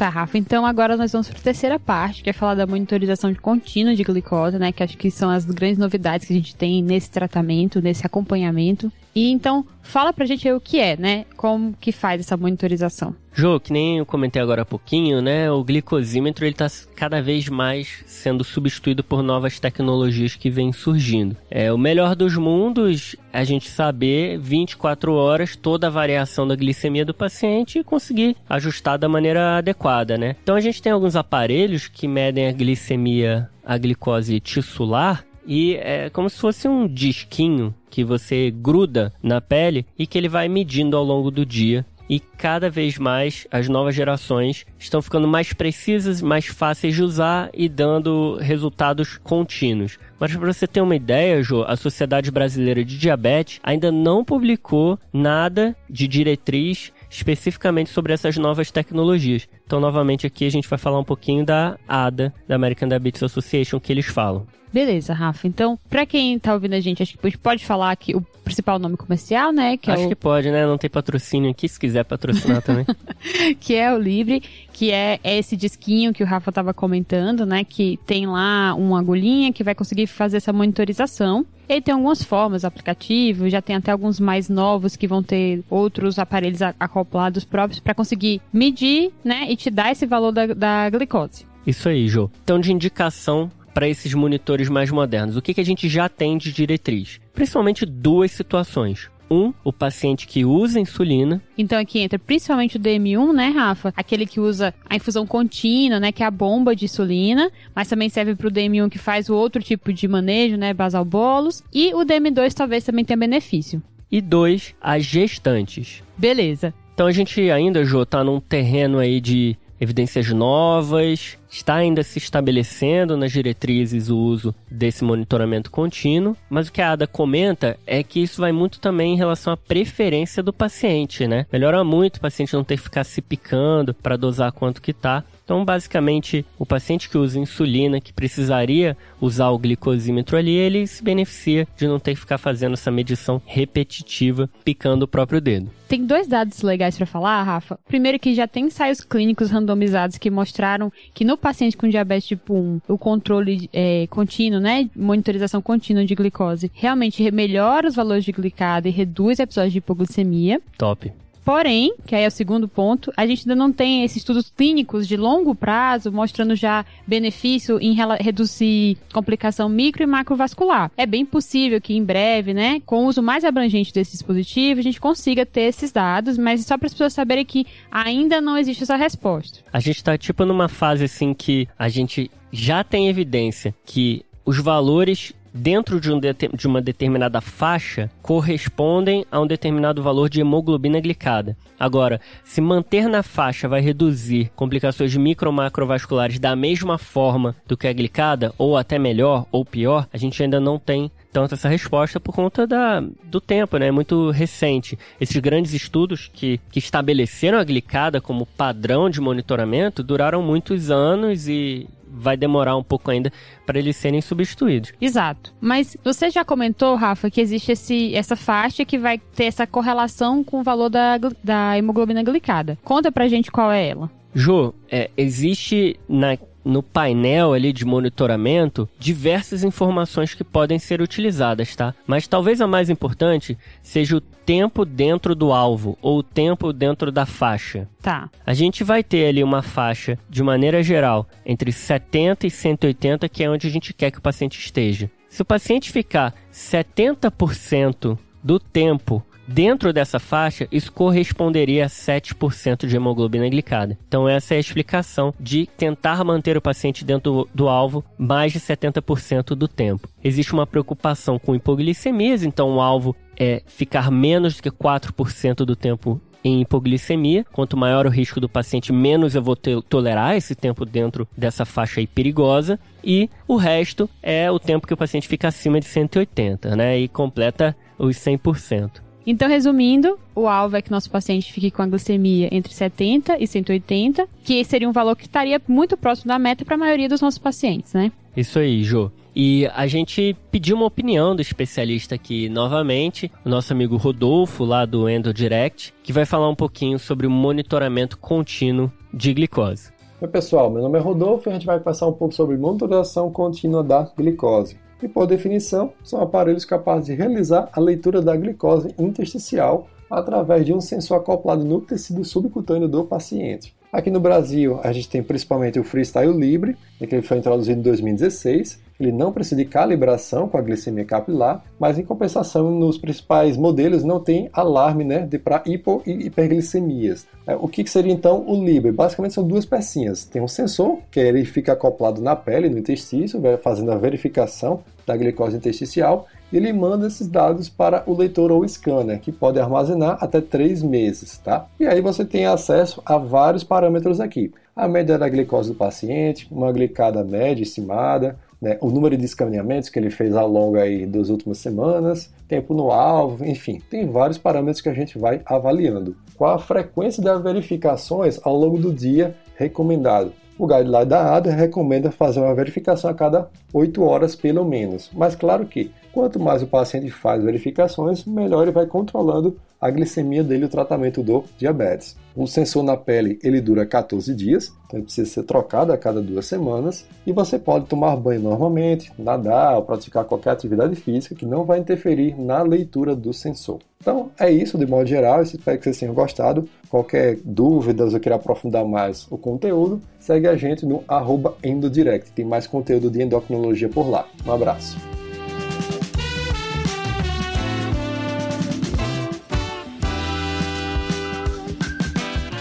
Tá, 0.00 0.08
Rafa. 0.08 0.38
Então 0.38 0.64
agora 0.64 0.96
nós 0.96 1.12
vamos 1.12 1.28
para 1.28 1.38
a 1.38 1.42
terceira 1.42 1.78
parte, 1.78 2.22
que 2.22 2.30
é 2.30 2.32
falar 2.32 2.54
da 2.54 2.66
monitorização 2.66 3.34
contínua 3.34 3.94
de 3.94 4.02
glicose, 4.02 4.58
né? 4.58 4.72
Que 4.72 4.82
acho 4.82 4.96
que 4.96 5.10
são 5.10 5.28
as 5.28 5.44
grandes 5.44 5.76
novidades 5.76 6.26
que 6.26 6.32
a 6.32 6.36
gente 6.36 6.56
tem 6.56 6.82
nesse 6.82 7.10
tratamento, 7.10 7.82
nesse 7.82 8.06
acompanhamento. 8.06 8.90
E 9.14 9.30
então, 9.30 9.64
fala 9.82 10.12
pra 10.12 10.26
gente 10.26 10.46
aí 10.46 10.54
o 10.54 10.60
que 10.60 10.78
é, 10.78 10.96
né? 10.96 11.24
Como 11.36 11.74
que 11.80 11.92
faz 11.92 12.20
essa 12.20 12.36
monitorização. 12.36 13.14
Jô, 13.32 13.60
que 13.60 13.72
nem 13.72 13.98
eu 13.98 14.06
comentei 14.06 14.42
agora 14.42 14.62
há 14.62 14.64
pouquinho, 14.64 15.22
né? 15.22 15.50
O 15.50 15.62
glicosímetro 15.62 16.44
ele 16.44 16.52
está 16.52 16.66
cada 16.96 17.22
vez 17.22 17.48
mais 17.48 18.02
sendo 18.06 18.42
substituído 18.42 19.04
por 19.04 19.22
novas 19.22 19.60
tecnologias 19.60 20.34
que 20.34 20.50
vêm 20.50 20.72
surgindo. 20.72 21.36
É 21.50 21.72
o 21.72 21.78
melhor 21.78 22.16
dos 22.16 22.36
mundos 22.36 23.14
a 23.32 23.44
gente 23.44 23.70
saber 23.70 24.38
24 24.38 25.12
horas 25.14 25.54
toda 25.54 25.86
a 25.86 25.90
variação 25.90 26.46
da 26.46 26.56
glicemia 26.56 27.04
do 27.04 27.14
paciente 27.14 27.78
e 27.78 27.84
conseguir 27.84 28.36
ajustar 28.48 28.98
da 28.98 29.08
maneira 29.08 29.58
adequada, 29.58 30.18
né? 30.18 30.36
Então 30.42 30.56
a 30.56 30.60
gente 30.60 30.82
tem 30.82 30.92
alguns 30.92 31.14
aparelhos 31.14 31.86
que 31.86 32.08
medem 32.08 32.48
a 32.48 32.52
glicemia, 32.52 33.48
a 33.64 33.78
glicose 33.78 34.40
tissular 34.40 35.24
e 35.46 35.74
é 35.76 36.10
como 36.10 36.28
se 36.28 36.38
fosse 36.38 36.68
um 36.68 36.86
disquinho 36.86 37.74
que 37.90 38.04
você 38.04 38.50
gruda 38.50 39.12
na 39.22 39.40
pele 39.40 39.86
e 39.98 40.06
que 40.06 40.16
ele 40.16 40.28
vai 40.28 40.48
medindo 40.48 40.96
ao 40.96 41.04
longo 41.04 41.30
do 41.30 41.44
dia 41.44 41.84
e 42.10 42.18
cada 42.18 42.68
vez 42.68 42.98
mais 42.98 43.46
as 43.52 43.68
novas 43.68 43.94
gerações 43.94 44.66
estão 44.76 45.00
ficando 45.00 45.28
mais 45.28 45.52
precisas, 45.52 46.20
mais 46.20 46.44
fáceis 46.46 46.96
de 46.96 47.04
usar 47.04 47.48
e 47.54 47.68
dando 47.68 48.36
resultados 48.40 49.16
contínuos. 49.18 49.96
Mas 50.18 50.34
para 50.34 50.52
você 50.52 50.66
ter 50.66 50.80
uma 50.80 50.96
ideia, 50.96 51.40
a 51.68 51.76
Sociedade 51.76 52.32
Brasileira 52.32 52.84
de 52.84 52.98
Diabetes 52.98 53.60
ainda 53.62 53.92
não 53.92 54.24
publicou 54.24 54.98
nada 55.12 55.76
de 55.88 56.08
diretriz 56.08 56.92
especificamente 57.08 57.90
sobre 57.90 58.12
essas 58.12 58.36
novas 58.36 58.72
tecnologias. 58.72 59.48
Então, 59.64 59.78
novamente 59.78 60.26
aqui 60.26 60.44
a 60.44 60.50
gente 60.50 60.68
vai 60.68 60.78
falar 60.78 60.98
um 60.98 61.04
pouquinho 61.04 61.44
da 61.44 61.78
ADA, 61.86 62.34
da 62.46 62.56
American 62.56 62.88
Diabetes 62.88 63.22
Association, 63.22 63.78
que 63.78 63.92
eles 63.92 64.06
falam. 64.06 64.46
Beleza, 64.72 65.12
Rafa. 65.12 65.46
Então, 65.46 65.78
pra 65.88 66.06
quem 66.06 66.38
tá 66.38 66.54
ouvindo 66.54 66.74
a 66.74 66.80
gente, 66.80 67.02
acho 67.02 67.18
que 67.18 67.38
pode 67.38 67.64
falar 67.64 67.94
que 67.96 68.14
o 68.14 68.20
principal 68.44 68.78
nome 68.78 68.96
comercial, 68.96 69.52
né? 69.52 69.76
Que 69.76 69.90
é 69.90 69.94
acho 69.94 70.02
é 70.02 70.06
o... 70.06 70.08
que 70.08 70.14
pode, 70.14 70.50
né? 70.50 70.66
Não 70.66 70.78
tem 70.78 70.90
patrocínio 70.90 71.50
aqui, 71.50 71.68
se 71.68 71.78
quiser 71.78 72.04
patrocinar 72.04 72.62
também. 72.62 72.84
que 73.60 73.74
é 73.74 73.92
o 73.92 73.98
Libre, 73.98 74.42
que 74.72 74.90
é, 74.90 75.20
é 75.22 75.38
esse 75.38 75.56
disquinho 75.56 76.12
que 76.12 76.22
o 76.22 76.26
Rafa 76.26 76.50
tava 76.50 76.74
comentando, 76.74 77.46
né? 77.46 77.64
Que 77.64 77.98
tem 78.06 78.26
lá 78.26 78.74
uma 78.74 78.98
agulhinha 78.98 79.52
que 79.52 79.64
vai 79.64 79.74
conseguir 79.74 80.06
fazer 80.06 80.38
essa 80.38 80.52
monitorização. 80.52 81.44
Ele 81.68 81.80
tem 81.80 81.94
algumas 81.94 82.24
formas, 82.24 82.64
aplicativo, 82.64 83.48
já 83.48 83.62
tem 83.62 83.76
até 83.76 83.92
alguns 83.92 84.18
mais 84.18 84.48
novos 84.48 84.96
que 84.96 85.06
vão 85.06 85.22
ter 85.22 85.62
outros 85.70 86.18
aparelhos 86.18 86.60
acoplados 86.62 87.44
próprios 87.44 87.78
para 87.78 87.94
conseguir 87.94 88.42
medir, 88.52 89.12
né, 89.24 89.46
e 89.48 89.54
te 89.54 89.70
dar 89.70 89.92
esse 89.92 90.04
valor 90.04 90.32
da, 90.32 90.46
da 90.48 90.90
glicose. 90.90 91.46
Isso 91.64 91.88
aí, 91.88 92.08
Jô. 92.08 92.28
Então, 92.42 92.58
de 92.58 92.72
indicação 92.72 93.50
para 93.72 93.88
esses 93.88 94.14
monitores 94.14 94.68
mais 94.68 94.90
modernos, 94.90 95.36
o 95.36 95.42
que, 95.42 95.54
que 95.54 95.60
a 95.60 95.64
gente 95.64 95.88
já 95.88 96.08
tem 96.08 96.36
de 96.36 96.52
diretriz? 96.52 97.20
Principalmente 97.32 97.86
duas 97.86 98.30
situações. 98.30 99.10
um, 99.30 99.54
o 99.62 99.72
paciente 99.72 100.26
que 100.26 100.44
usa 100.44 100.80
insulina. 100.80 101.40
Então 101.56 101.78
aqui 101.78 102.00
entra 102.00 102.18
principalmente 102.18 102.76
o 102.76 102.80
DM1, 102.80 103.32
né, 103.32 103.48
Rafa? 103.50 103.92
Aquele 103.96 104.26
que 104.26 104.40
usa 104.40 104.74
a 104.88 104.96
infusão 104.96 105.24
contínua, 105.24 106.00
né, 106.00 106.10
que 106.10 106.24
é 106.24 106.26
a 106.26 106.30
bomba 106.30 106.74
de 106.74 106.86
insulina, 106.86 107.48
mas 107.72 107.86
também 107.86 108.08
serve 108.08 108.34
para 108.34 108.48
o 108.48 108.50
DM1 108.50 108.90
que 108.90 108.98
faz 108.98 109.30
o 109.30 109.34
outro 109.36 109.62
tipo 109.62 109.92
de 109.92 110.08
manejo, 110.08 110.56
né, 110.56 110.74
basal 110.74 111.04
bolos. 111.04 111.62
E 111.72 111.94
o 111.94 112.04
DM2 112.04 112.52
talvez 112.52 112.82
também 112.82 113.04
tenha 113.04 113.16
benefício. 113.16 113.80
E 114.10 114.20
dois, 114.20 114.74
as 114.80 115.04
gestantes. 115.04 116.02
Beleza. 116.18 116.74
Então 116.92 117.06
a 117.06 117.12
gente 117.12 117.48
ainda, 117.50 117.84
Jô, 117.84 118.04
tá 118.04 118.24
num 118.24 118.40
terreno 118.40 118.98
aí 118.98 119.20
de 119.20 119.56
evidências 119.80 120.28
novas, 120.28 121.38
está 121.50 121.76
ainda 121.76 122.02
se 122.02 122.18
estabelecendo 122.18 123.16
nas 123.16 123.32
diretrizes 123.32 124.08
o 124.10 124.16
uso 124.16 124.54
desse 124.70 125.02
monitoramento 125.02 125.70
contínuo, 125.70 126.36
mas 126.48 126.68
o 126.68 126.72
que 126.72 126.82
a 126.82 126.92
Ada 126.92 127.06
comenta 127.06 127.78
é 127.86 128.02
que 128.02 128.20
isso 128.20 128.40
vai 128.40 128.52
muito 128.52 128.78
também 128.78 129.14
em 129.14 129.16
relação 129.16 129.52
à 129.52 129.56
preferência 129.56 130.42
do 130.42 130.52
paciente, 130.52 131.26
né? 131.26 131.46
Melhora 131.52 131.82
muito 131.82 132.16
o 132.16 132.20
paciente 132.20 132.54
não 132.54 132.62
ter 132.62 132.76
que 132.76 132.82
ficar 132.82 133.04
se 133.04 133.22
picando 133.22 133.94
para 133.94 134.16
dosar 134.16 134.52
quanto 134.52 134.82
que 134.82 134.92
tá. 134.92 135.24
Então, 135.50 135.64
basicamente, 135.64 136.46
o 136.56 136.64
paciente 136.64 137.10
que 137.10 137.18
usa 137.18 137.36
insulina, 137.36 138.00
que 138.00 138.12
precisaria 138.12 138.96
usar 139.20 139.48
o 139.50 139.58
glicosímetro 139.58 140.36
ali, 140.36 140.52
ele 140.52 140.86
se 140.86 141.02
beneficia 141.02 141.66
de 141.76 141.88
não 141.88 141.98
ter 141.98 142.14
que 142.14 142.20
ficar 142.20 142.38
fazendo 142.38 142.74
essa 142.74 142.88
medição 142.88 143.42
repetitiva, 143.44 144.48
picando 144.64 145.02
o 145.02 145.08
próprio 145.08 145.40
dedo. 145.40 145.68
Tem 145.88 146.06
dois 146.06 146.28
dados 146.28 146.62
legais 146.62 146.96
para 146.96 147.04
falar, 147.04 147.42
Rafa. 147.42 147.80
Primeiro 147.88 148.16
que 148.20 148.32
já 148.32 148.46
tem 148.46 148.66
ensaios 148.66 149.00
clínicos 149.00 149.50
randomizados 149.50 150.18
que 150.18 150.30
mostraram 150.30 150.92
que 151.12 151.24
no 151.24 151.36
paciente 151.36 151.76
com 151.76 151.88
diabetes 151.88 152.28
tipo 152.28 152.54
1, 152.54 152.82
o 152.86 152.96
controle 152.96 153.68
é, 153.72 154.06
contínuo, 154.06 154.60
né, 154.60 154.88
monitorização 154.94 155.60
contínua 155.60 156.04
de 156.04 156.14
glicose, 156.14 156.70
realmente 156.72 157.28
melhora 157.32 157.88
os 157.88 157.96
valores 157.96 158.24
de 158.24 158.30
glicada 158.30 158.86
e 158.86 158.92
reduz 158.92 159.40
episódios 159.40 159.72
de 159.72 159.78
hipoglicemia. 159.78 160.62
Top. 160.78 161.12
Porém, 161.44 161.94
que 162.06 162.14
aí 162.14 162.24
é 162.24 162.28
o 162.28 162.30
segundo 162.30 162.68
ponto, 162.68 163.12
a 163.16 163.26
gente 163.26 163.40
ainda 163.40 163.56
não 163.56 163.72
tem 163.72 164.04
esses 164.04 164.18
estudos 164.18 164.52
clínicos 164.54 165.08
de 165.08 165.16
longo 165.16 165.54
prazo 165.54 166.12
mostrando 166.12 166.54
já 166.54 166.84
benefício 167.06 167.78
em 167.80 167.94
reduzir 168.20 168.98
complicação 169.12 169.68
micro 169.68 170.02
e 170.02 170.06
macrovascular. 170.06 170.90
É 170.96 171.06
bem 171.06 171.24
possível 171.24 171.80
que 171.80 171.94
em 171.94 172.04
breve, 172.04 172.54
né, 172.54 172.80
com 172.84 173.04
o 173.04 173.06
uso 173.06 173.22
mais 173.22 173.44
abrangente 173.44 173.92
desse 173.92 174.12
dispositivo, 174.12 174.80
a 174.80 174.82
gente 174.82 175.00
consiga 175.00 175.46
ter 175.46 175.62
esses 175.62 175.90
dados, 175.92 176.36
mas 176.36 176.64
só 176.64 176.76
para 176.76 176.86
as 176.86 176.92
pessoas 176.92 177.12
saberem 177.12 177.44
que 177.44 177.66
ainda 177.90 178.40
não 178.40 178.56
existe 178.56 178.82
essa 178.82 178.96
resposta. 178.96 179.60
A 179.72 179.80
gente 179.80 179.96
está 179.96 180.16
tipo 180.16 180.44
numa 180.44 180.68
fase 180.68 181.04
assim 181.04 181.32
que 181.34 181.66
a 181.78 181.88
gente 181.88 182.30
já 182.52 182.84
tem 182.84 183.08
evidência 183.08 183.74
que 183.84 184.24
os 184.44 184.58
valores 184.58 185.32
dentro 185.52 186.00
de, 186.00 186.12
um 186.12 186.18
de, 186.18 186.66
uma 186.66 186.80
determinada 186.80 187.40
faixa 187.40 188.10
correspondem 188.22 189.24
a 189.30 189.40
um 189.40 189.46
determinado 189.46 190.02
valor 190.02 190.28
de 190.28 190.40
hemoglobina 190.40 191.00
glicada. 191.00 191.56
Agora, 191.78 192.20
se 192.44 192.60
manter 192.60 193.08
na 193.08 193.22
faixa 193.22 193.68
vai 193.68 193.80
reduzir 193.80 194.50
complicações 194.54 195.16
micro-macrovasculares 195.16 196.38
da 196.38 196.54
mesma 196.54 196.98
forma 196.98 197.56
do 197.66 197.76
que 197.76 197.88
a 197.88 197.92
glicada, 197.92 198.52
ou 198.58 198.76
até 198.76 198.98
melhor 198.98 199.46
ou 199.50 199.64
pior, 199.64 200.06
a 200.12 200.18
gente 200.18 200.42
ainda 200.42 200.60
não 200.60 200.78
tem 200.78 201.10
tanto 201.32 201.54
essa 201.54 201.68
resposta 201.68 202.18
por 202.18 202.34
conta 202.34 202.66
da, 202.66 203.00
do 203.24 203.40
tempo, 203.40 203.78
né? 203.78 203.86
É 203.86 203.90
muito 203.90 204.30
recente. 204.30 204.98
Esses 205.20 205.36
grandes 205.36 205.72
estudos 205.72 206.28
que, 206.32 206.60
que 206.70 206.78
estabeleceram 206.78 207.58
a 207.58 207.64
glicada 207.64 208.20
como 208.20 208.46
padrão 208.46 209.08
de 209.08 209.20
monitoramento 209.20 210.02
duraram 210.02 210.42
muitos 210.42 210.90
anos 210.90 211.48
e, 211.48 211.88
vai 212.12 212.36
demorar 212.36 212.76
um 212.76 212.82
pouco 212.82 213.10
ainda 213.10 213.32
para 213.64 213.78
eles 213.78 213.96
serem 213.96 214.20
substituídos. 214.20 214.92
Exato. 215.00 215.54
Mas 215.60 215.96
você 216.02 216.30
já 216.30 216.44
comentou, 216.44 216.94
Rafa, 216.96 217.30
que 217.30 217.40
existe 217.40 217.72
esse, 217.72 218.14
essa 218.14 218.36
faixa 218.36 218.84
que 218.84 218.98
vai 218.98 219.18
ter 219.18 219.44
essa 219.44 219.66
correlação 219.66 220.42
com 220.42 220.60
o 220.60 220.62
valor 220.62 220.88
da, 220.88 221.18
da 221.42 221.78
hemoglobina 221.78 222.22
glicada. 222.22 222.78
Conta 222.84 223.10
pra 223.12 223.28
gente 223.28 223.50
qual 223.50 223.70
é 223.70 223.88
ela. 223.88 224.10
Jô, 224.34 224.72
é, 224.88 225.10
existe 225.16 225.98
na, 226.08 226.36
no 226.64 226.82
painel 226.82 227.52
ali 227.52 227.72
de 227.72 227.84
monitoramento 227.84 228.88
diversas 228.98 229.64
informações 229.64 230.34
que 230.34 230.44
podem 230.44 230.78
ser 230.78 231.00
utilizadas, 231.00 231.74
tá? 231.74 231.94
Mas 232.06 232.26
talvez 232.26 232.60
a 232.60 232.66
mais 232.66 232.90
importante 232.90 233.56
seja 233.82 234.16
o 234.16 234.20
tempo 234.20 234.84
dentro 234.84 235.34
do 235.34 235.52
alvo 235.52 235.96
ou 236.02 236.18
o 236.18 236.22
tempo 236.22 236.72
dentro 236.72 237.12
da 237.12 237.24
faixa. 237.24 237.88
Tá. 238.02 238.28
A 238.44 238.52
gente 238.52 238.82
vai 238.82 239.02
ter 239.02 239.26
ali 239.26 239.44
uma 239.44 239.62
faixa 239.62 240.18
de 240.28 240.42
maneira 240.42 240.82
geral 240.82 241.28
entre 241.46 241.70
70 241.72 242.46
e 242.46 242.50
180, 242.50 243.28
que 243.28 243.44
é 243.44 243.50
onde 243.50 243.66
a 243.66 243.70
gente 243.70 243.92
quer 243.92 244.10
que 244.10 244.18
o 244.18 244.22
paciente 244.22 244.58
esteja. 244.58 245.10
Se 245.28 245.42
o 245.42 245.44
paciente 245.44 245.92
ficar 245.92 246.34
70% 246.52 248.18
do 248.42 248.58
tempo 248.58 249.24
Dentro 249.52 249.92
dessa 249.92 250.20
faixa, 250.20 250.68
isso 250.70 250.92
corresponderia 250.92 251.84
a 251.84 251.88
7% 251.88 252.86
de 252.86 252.94
hemoglobina 252.94 253.48
glicada. 253.48 253.98
Então, 254.06 254.28
essa 254.28 254.54
é 254.54 254.58
a 254.58 254.60
explicação 254.60 255.34
de 255.40 255.66
tentar 255.76 256.22
manter 256.22 256.56
o 256.56 256.62
paciente 256.62 257.04
dentro 257.04 257.48
do, 257.52 257.68
alvo 257.68 258.04
mais 258.16 258.52
de 258.52 258.60
70% 258.60 259.56
do 259.56 259.66
tempo. 259.66 260.08
Existe 260.22 260.52
uma 260.52 260.68
preocupação 260.68 261.36
com 261.36 261.56
hipoglicemias, 261.56 262.44
então 262.44 262.76
o 262.76 262.80
alvo 262.80 263.16
é 263.36 263.60
ficar 263.66 264.08
menos 264.08 264.54
do 264.54 264.62
que 264.62 264.70
4% 264.70 265.64
do 265.64 265.74
tempo 265.74 266.20
em 266.44 266.60
hipoglicemia. 266.60 267.44
Quanto 267.52 267.76
maior 267.76 268.06
o 268.06 268.10
risco 268.10 268.38
do 268.38 268.48
paciente, 268.48 268.92
menos 268.92 269.34
eu 269.34 269.42
vou 269.42 269.56
tolerar 269.56 270.36
esse 270.36 270.54
tempo 270.54 270.84
dentro 270.84 271.26
dessa 271.36 271.64
faixa 271.64 271.98
aí 271.98 272.06
perigosa. 272.06 272.78
E 273.02 273.28
o 273.48 273.56
resto 273.56 274.08
é 274.22 274.48
o 274.48 274.60
tempo 274.60 274.86
que 274.86 274.94
o 274.94 274.96
paciente 274.96 275.26
fica 275.26 275.48
acima 275.48 275.80
de 275.80 275.86
180, 275.86 276.76
né? 276.76 276.96
E 277.00 277.08
completa 277.08 277.76
os 277.98 278.16
100%. 278.16 279.09
Então, 279.30 279.48
resumindo, 279.48 280.18
o 280.34 280.48
alvo 280.48 280.76
é 280.76 280.82
que 280.82 280.90
nosso 280.90 281.08
paciente 281.08 281.52
fique 281.52 281.70
com 281.70 281.82
a 281.82 281.86
glicemia 281.86 282.48
entre 282.50 282.74
70 282.74 283.40
e 283.40 283.46
180, 283.46 284.26
que 284.42 284.64
seria 284.64 284.88
um 284.88 284.92
valor 284.92 285.14
que 285.14 285.26
estaria 285.26 285.62
muito 285.68 285.96
próximo 285.96 286.26
da 286.26 286.36
meta 286.36 286.64
para 286.64 286.74
a 286.74 286.78
maioria 286.78 287.08
dos 287.08 287.20
nossos 287.20 287.38
pacientes, 287.38 287.94
né? 287.94 288.10
Isso 288.36 288.58
aí, 288.58 288.82
Jô. 288.82 289.08
E 289.34 289.68
a 289.68 289.86
gente 289.86 290.36
pediu 290.50 290.74
uma 290.74 290.86
opinião 290.86 291.36
do 291.36 291.40
especialista 291.40 292.16
aqui 292.16 292.48
novamente, 292.48 293.30
o 293.44 293.48
nosso 293.48 293.72
amigo 293.72 293.96
Rodolfo, 293.96 294.64
lá 294.64 294.84
do 294.84 295.08
Endo 295.08 295.32
Direct, 295.32 295.94
que 296.02 296.12
vai 296.12 296.26
falar 296.26 296.48
um 296.48 296.56
pouquinho 296.56 296.98
sobre 296.98 297.24
o 297.24 297.30
monitoramento 297.30 298.18
contínuo 298.18 298.90
de 299.14 299.32
glicose. 299.32 299.92
Oi, 300.20 300.26
pessoal, 300.26 300.68
meu 300.68 300.82
nome 300.82 300.98
é 300.98 301.00
Rodolfo 301.00 301.48
e 301.48 301.50
a 301.50 301.52
gente 301.52 301.66
vai 301.66 301.78
passar 301.78 302.08
um 302.08 302.12
pouco 302.12 302.34
sobre 302.34 302.56
monitoração 302.56 303.30
contínua 303.30 303.84
da 303.84 304.10
glicose 304.16 304.76
e, 305.02 305.08
por 305.08 305.26
definição, 305.26 305.92
são 306.02 306.20
aparelhos 306.20 306.64
capazes 306.64 307.06
de 307.06 307.14
realizar 307.14 307.68
a 307.72 307.80
leitura 307.80 308.20
da 308.20 308.36
glicose 308.36 308.94
intersticial 308.98 309.88
através 310.10 310.66
de 310.66 310.72
um 310.72 310.80
sensor 310.80 311.18
acoplado 311.18 311.64
no 311.64 311.80
tecido 311.80 312.24
subcutâneo 312.24 312.88
do 312.88 313.04
paciente. 313.04 313.74
Aqui 313.92 314.08
no 314.08 314.20
Brasil, 314.20 314.78
a 314.84 314.92
gente 314.92 315.08
tem 315.08 315.20
principalmente 315.20 315.80
o 315.80 315.82
Freestyle 315.82 316.32
Libre, 316.32 316.76
que 316.96 317.12
ele 317.12 317.22
foi 317.22 317.38
introduzido 317.38 317.80
em 317.80 317.82
2016, 317.82 318.78
ele 319.00 319.10
não 319.10 319.32
precisa 319.32 319.56
de 319.56 319.64
calibração 319.64 320.46
com 320.46 320.56
a 320.56 320.60
glicemia 320.60 321.04
capilar, 321.04 321.64
mas 321.76 321.98
em 321.98 322.04
compensação 322.04 322.70
nos 322.70 322.96
principais 322.96 323.56
modelos 323.56 324.04
não 324.04 324.20
tem 324.20 324.48
alarme 324.52 325.02
né, 325.02 325.28
para 325.42 325.62
hipo 325.66 326.02
e 326.06 326.26
hiperglicemias. 326.26 327.26
É, 327.44 327.56
o 327.56 327.66
que 327.66 327.84
seria 327.90 328.12
então 328.12 328.44
o 328.46 328.64
Libre? 328.64 328.92
Basicamente 328.92 329.34
são 329.34 329.42
duas 329.42 329.64
pecinhas. 329.64 330.24
Tem 330.24 330.40
um 330.40 330.46
sensor, 330.46 330.98
que 331.10 331.18
ele 331.18 331.44
fica 331.44 331.72
acoplado 331.72 332.22
na 332.22 332.36
pele, 332.36 332.68
no 332.68 332.78
intestino, 332.78 333.26
fazendo 333.60 333.90
a 333.90 333.96
verificação 333.96 334.84
da 335.04 335.16
glicose 335.16 335.56
intersticial, 335.56 336.28
ele 336.56 336.72
manda 336.72 337.06
esses 337.06 337.28
dados 337.28 337.68
para 337.68 338.02
o 338.06 338.16
leitor 338.16 338.50
ou 338.50 338.66
scanner, 338.66 339.20
que 339.20 339.32
pode 339.32 339.58
armazenar 339.58 340.18
até 340.20 340.40
3 340.40 340.82
meses. 340.82 341.38
Tá? 341.38 341.66
E 341.78 341.86
aí 341.86 342.00
você 342.00 342.24
tem 342.24 342.46
acesso 342.46 343.02
a 343.04 343.18
vários 343.18 343.64
parâmetros 343.64 344.20
aqui. 344.20 344.52
A 344.74 344.88
média 344.88 345.18
da 345.18 345.28
glicose 345.28 345.70
do 345.70 345.76
paciente, 345.76 346.48
uma 346.50 346.72
glicada 346.72 347.22
média 347.22 347.62
estimada, 347.62 348.38
né, 348.60 348.76
o 348.80 348.90
número 348.90 349.16
de 349.16 349.24
escaneamentos 349.24 349.88
que 349.88 349.98
ele 349.98 350.10
fez 350.10 350.36
ao 350.36 350.46
longo 350.46 350.78
aí 350.78 351.06
das 351.06 351.30
últimas 351.30 351.58
semanas, 351.58 352.30
tempo 352.46 352.74
no 352.74 352.90
alvo, 352.90 353.44
enfim, 353.44 353.80
tem 353.90 354.06
vários 354.06 354.36
parâmetros 354.36 354.82
que 354.82 354.88
a 354.88 354.94
gente 354.94 355.18
vai 355.18 355.40
avaliando. 355.46 356.14
Qual 356.36 356.54
a 356.54 356.58
frequência 356.58 357.22
das 357.22 357.42
verificações 357.42 358.38
ao 358.42 358.54
longo 358.54 358.78
do 358.78 358.92
dia 358.92 359.34
recomendado? 359.56 360.32
O 360.58 360.66
guideline 360.66 361.06
da 361.06 361.36
ADA 361.36 361.50
recomenda 361.50 362.10
fazer 362.10 362.40
uma 362.40 362.54
verificação 362.54 363.08
a 363.08 363.14
cada 363.14 363.48
8 363.72 364.02
horas 364.02 364.36
pelo 364.36 364.62
menos, 364.62 365.10
mas 365.14 365.34
claro 365.34 365.64
que 365.64 365.90
quanto 366.12 366.38
mais 366.38 366.62
o 366.62 366.66
paciente 366.66 367.10
faz 367.10 367.42
verificações, 367.42 368.24
melhor 368.24 368.62
ele 368.62 368.72
vai 368.72 368.86
controlando 368.86 369.56
a 369.80 369.90
glicemia 369.90 370.44
dele 370.44 370.66
o 370.66 370.68
tratamento 370.68 371.22
do 371.22 371.44
diabetes. 371.56 372.16
O 372.36 372.46
sensor 372.46 372.82
na 372.82 372.96
pele 372.96 373.38
ele 373.42 373.60
dura 373.60 373.86
14 373.86 374.34
dias, 374.34 374.72
então 374.86 374.98
ele 374.98 375.04
precisa 375.04 375.28
ser 375.28 375.42
trocado 375.44 375.92
a 375.92 375.96
cada 375.96 376.20
duas 376.20 376.46
semanas 376.46 377.06
e 377.26 377.32
você 377.32 377.58
pode 377.58 377.86
tomar 377.86 378.14
banho 378.16 378.40
normalmente, 378.40 379.10
nadar 379.18 379.76
ou 379.76 379.82
praticar 379.82 380.24
qualquer 380.24 380.50
atividade 380.50 380.94
física 380.96 381.34
que 381.34 381.46
não 381.46 381.64
vai 381.64 381.78
interferir 381.78 382.38
na 382.38 382.62
leitura 382.62 383.16
do 383.16 383.32
sensor. 383.32 383.80
Então 384.00 384.30
é 384.38 384.50
isso 384.50 384.78
de 384.78 384.86
modo 384.86 385.06
geral, 385.06 385.42
espero 385.42 385.78
que 385.78 385.84
vocês 385.84 385.98
tenham 385.98 386.14
gostado. 386.14 386.68
Qualquer 386.88 387.38
dúvida 387.44 388.04
ou 388.04 388.20
queira 388.20 388.36
aprofundar 388.36 388.84
mais 388.84 389.26
o 389.30 389.38
conteúdo, 389.38 390.00
segue 390.18 390.46
a 390.46 390.56
gente 390.56 390.84
no 390.84 391.02
arroba 391.08 391.54
Endodirect, 391.64 392.32
tem 392.32 392.44
mais 392.44 392.66
conteúdo 392.66 393.10
de 393.10 393.22
endocrinologia 393.22 393.88
por 393.88 394.08
lá. 394.08 394.26
Um 394.46 394.52
abraço. 394.52 395.19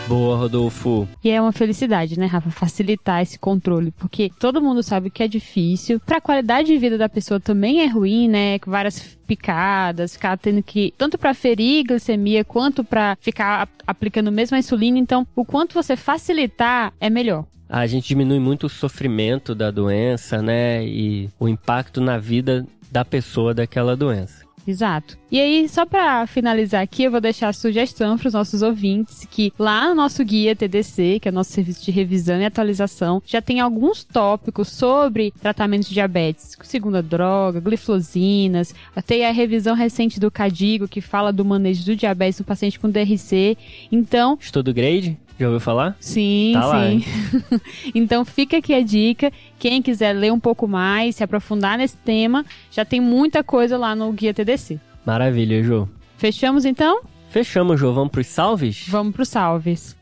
Boa, 0.10 0.36
Rodolfo. 0.36 1.08
E 1.24 1.30
é 1.30 1.40
uma 1.40 1.52
felicidade, 1.52 2.18
né, 2.18 2.26
Rafa, 2.26 2.50
facilitar 2.50 3.22
esse 3.22 3.38
controle, 3.38 3.92
porque 3.92 4.32
todo 4.40 4.60
mundo 4.60 4.82
sabe 4.82 5.12
que 5.12 5.22
é 5.22 5.28
difícil. 5.28 6.00
Pra 6.00 6.20
qualidade 6.20 6.70
de 6.70 6.80
vida 6.80 6.98
da 6.98 7.08
pessoa 7.08 7.40
também 7.40 7.82
é 7.82 7.86
ruim, 7.86 8.28
né, 8.28 8.58
com 8.58 8.72
várias 8.72 9.00
picadas, 9.28 10.14
ficar 10.14 10.36
tendo 10.40 10.64
que 10.64 10.92
tanto 10.98 11.16
para 11.16 11.36
ferir 11.36 11.86
glicemia 11.86 12.44
quanto 12.44 12.84
para 12.84 13.16
ficar 13.22 13.70
aplicando 13.86 14.32
mesmo 14.32 14.56
a 14.56 14.60
insulina. 14.60 14.98
Então, 14.98 15.28
o 15.36 15.46
quanto 15.46 15.76
você 15.76 15.96
facilitar 15.96 16.92
é 17.00 17.08
melhor. 17.08 17.46
A 17.70 17.86
gente 17.86 18.08
diminui 18.08 18.40
muito 18.40 18.66
o 18.66 18.70
sofrimento 18.70 19.54
da 19.54 19.70
doença, 19.70 20.42
né, 20.42 20.84
e 20.84 21.30
o 21.40 21.48
impacto 21.48 22.02
na 22.02 22.18
vida 22.18 22.66
da 22.92 23.06
pessoa 23.06 23.54
daquela 23.54 23.96
doença. 23.96 24.49
Exato. 24.70 25.18
E 25.32 25.40
aí, 25.40 25.68
só 25.68 25.84
para 25.84 26.28
finalizar 26.28 26.84
aqui, 26.84 27.04
eu 27.04 27.10
vou 27.10 27.20
deixar 27.20 27.50
a 27.50 27.54
sugestão 27.54 28.20
para 28.20 28.28
os 28.28 28.34
nossos 28.36 28.62
ouvintes 28.62 29.26
que 29.26 29.52
lá 29.58 29.90
no 29.90 29.96
nosso 29.96 30.24
guia 30.24 30.56
TDC, 30.56 31.20
que 31.20 31.28
é 31.28 31.32
o 31.32 31.34
nosso 31.34 31.52
serviço 31.52 31.84
de 31.84 31.90
revisão 31.90 32.40
e 32.40 32.46
atualização, 32.46 33.20
já 33.26 33.42
tem 33.42 33.60
alguns 33.60 34.04
tópicos 34.04 34.68
sobre 34.68 35.34
tratamento 35.42 35.88
de 35.88 35.94
diabetes, 35.96 36.56
segunda 36.62 37.02
droga, 37.02 37.60
glifosinas, 37.60 38.76
até 38.96 39.28
a 39.28 39.32
revisão 39.32 39.76
recente 39.76 40.20
do 40.20 40.30
CADIGO, 40.30 40.88
que 40.88 41.02
fala 41.02 41.34
do 41.34 41.44
manejo 41.44 41.84
do 41.84 41.96
diabetes 41.96 42.40
no 42.40 42.46
paciente 42.46 42.80
com 42.80 42.92
DRC. 42.92 43.58
Então... 43.92 44.38
Estudo 44.40 44.72
grade? 44.72 45.18
Já 45.40 45.46
ouviu 45.46 45.60
falar? 45.62 45.96
Sim, 46.02 46.52
tá 46.54 46.72
sim. 46.72 47.06
então 47.96 48.26
fica 48.26 48.58
aqui 48.58 48.74
a 48.74 48.84
dica. 48.84 49.32
Quem 49.58 49.82
quiser 49.82 50.12
ler 50.12 50.34
um 50.34 50.40
pouco 50.40 50.68
mais, 50.68 51.16
se 51.16 51.24
aprofundar 51.24 51.78
nesse 51.78 51.96
tema, 51.98 52.46
já 52.70 52.84
tem 52.84 53.00
muita 53.00 53.42
coisa 53.42 53.78
lá 53.78 53.96
no 53.96 54.12
Guia 54.12 54.34
TDC. 54.34 54.80
Maravilha, 55.06 55.64
Jô. 55.64 55.88
Fechamos 56.18 56.66
então? 56.66 57.02
Fechamos, 57.30 57.80
Jô. 57.80 57.94
Vamos 57.94 58.12
pros 58.12 58.28
salves? 58.28 58.86
Vamos 58.90 59.16
pros 59.16 59.30
salves. 59.30 59.96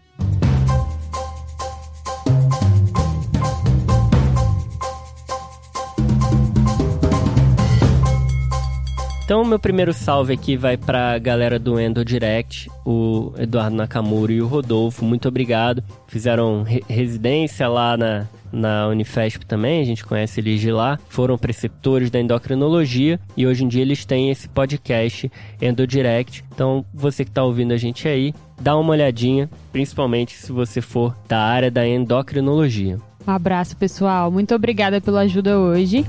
Então, 9.27 9.43
meu 9.43 9.59
primeiro 9.59 9.91
salve 9.91 10.31
aqui 10.31 10.55
vai 10.55 10.77
pra 10.77 11.19
galera 11.19 11.59
do 11.59 11.77
Endo 11.77 12.05
Direct, 12.05 12.71
o 12.85 13.33
Eduardo 13.37 13.75
Nakamura 13.75 14.31
e 14.31 14.41
o 14.41 14.47
Rodolfo. 14.47 15.03
Muito 15.03 15.27
obrigado. 15.27 15.83
Fizeram 16.07 16.63
re 16.63 16.81
residência 16.87 17.67
lá 17.67 17.97
na, 17.97 18.25
na 18.53 18.87
Unifesp 18.87 19.45
também, 19.45 19.81
a 19.81 19.83
gente 19.83 20.05
conhece 20.05 20.39
eles 20.39 20.61
de 20.61 20.71
lá. 20.71 20.97
Foram 21.09 21.37
preceptores 21.37 22.09
da 22.09 22.21
endocrinologia 22.21 23.19
e 23.35 23.45
hoje 23.45 23.65
em 23.65 23.67
dia 23.67 23.81
eles 23.81 24.05
têm 24.05 24.29
esse 24.29 24.47
podcast 24.47 25.29
Endo 25.61 25.85
Direct. 25.85 26.45
Então, 26.55 26.85
você 26.93 27.25
que 27.25 27.29
está 27.29 27.43
ouvindo 27.43 27.73
a 27.73 27.77
gente 27.77 28.07
aí, 28.07 28.33
dá 28.61 28.77
uma 28.77 28.91
olhadinha, 28.91 29.49
principalmente 29.73 30.37
se 30.37 30.53
você 30.53 30.79
for 30.79 31.13
da 31.27 31.39
área 31.39 31.69
da 31.69 31.85
endocrinologia. 31.85 32.97
Um 33.27 33.31
abraço, 33.31 33.75
pessoal. 33.75 34.31
Muito 34.31 34.55
obrigada 34.55 35.01
pela 35.01 35.19
ajuda 35.19 35.59
hoje. 35.59 36.05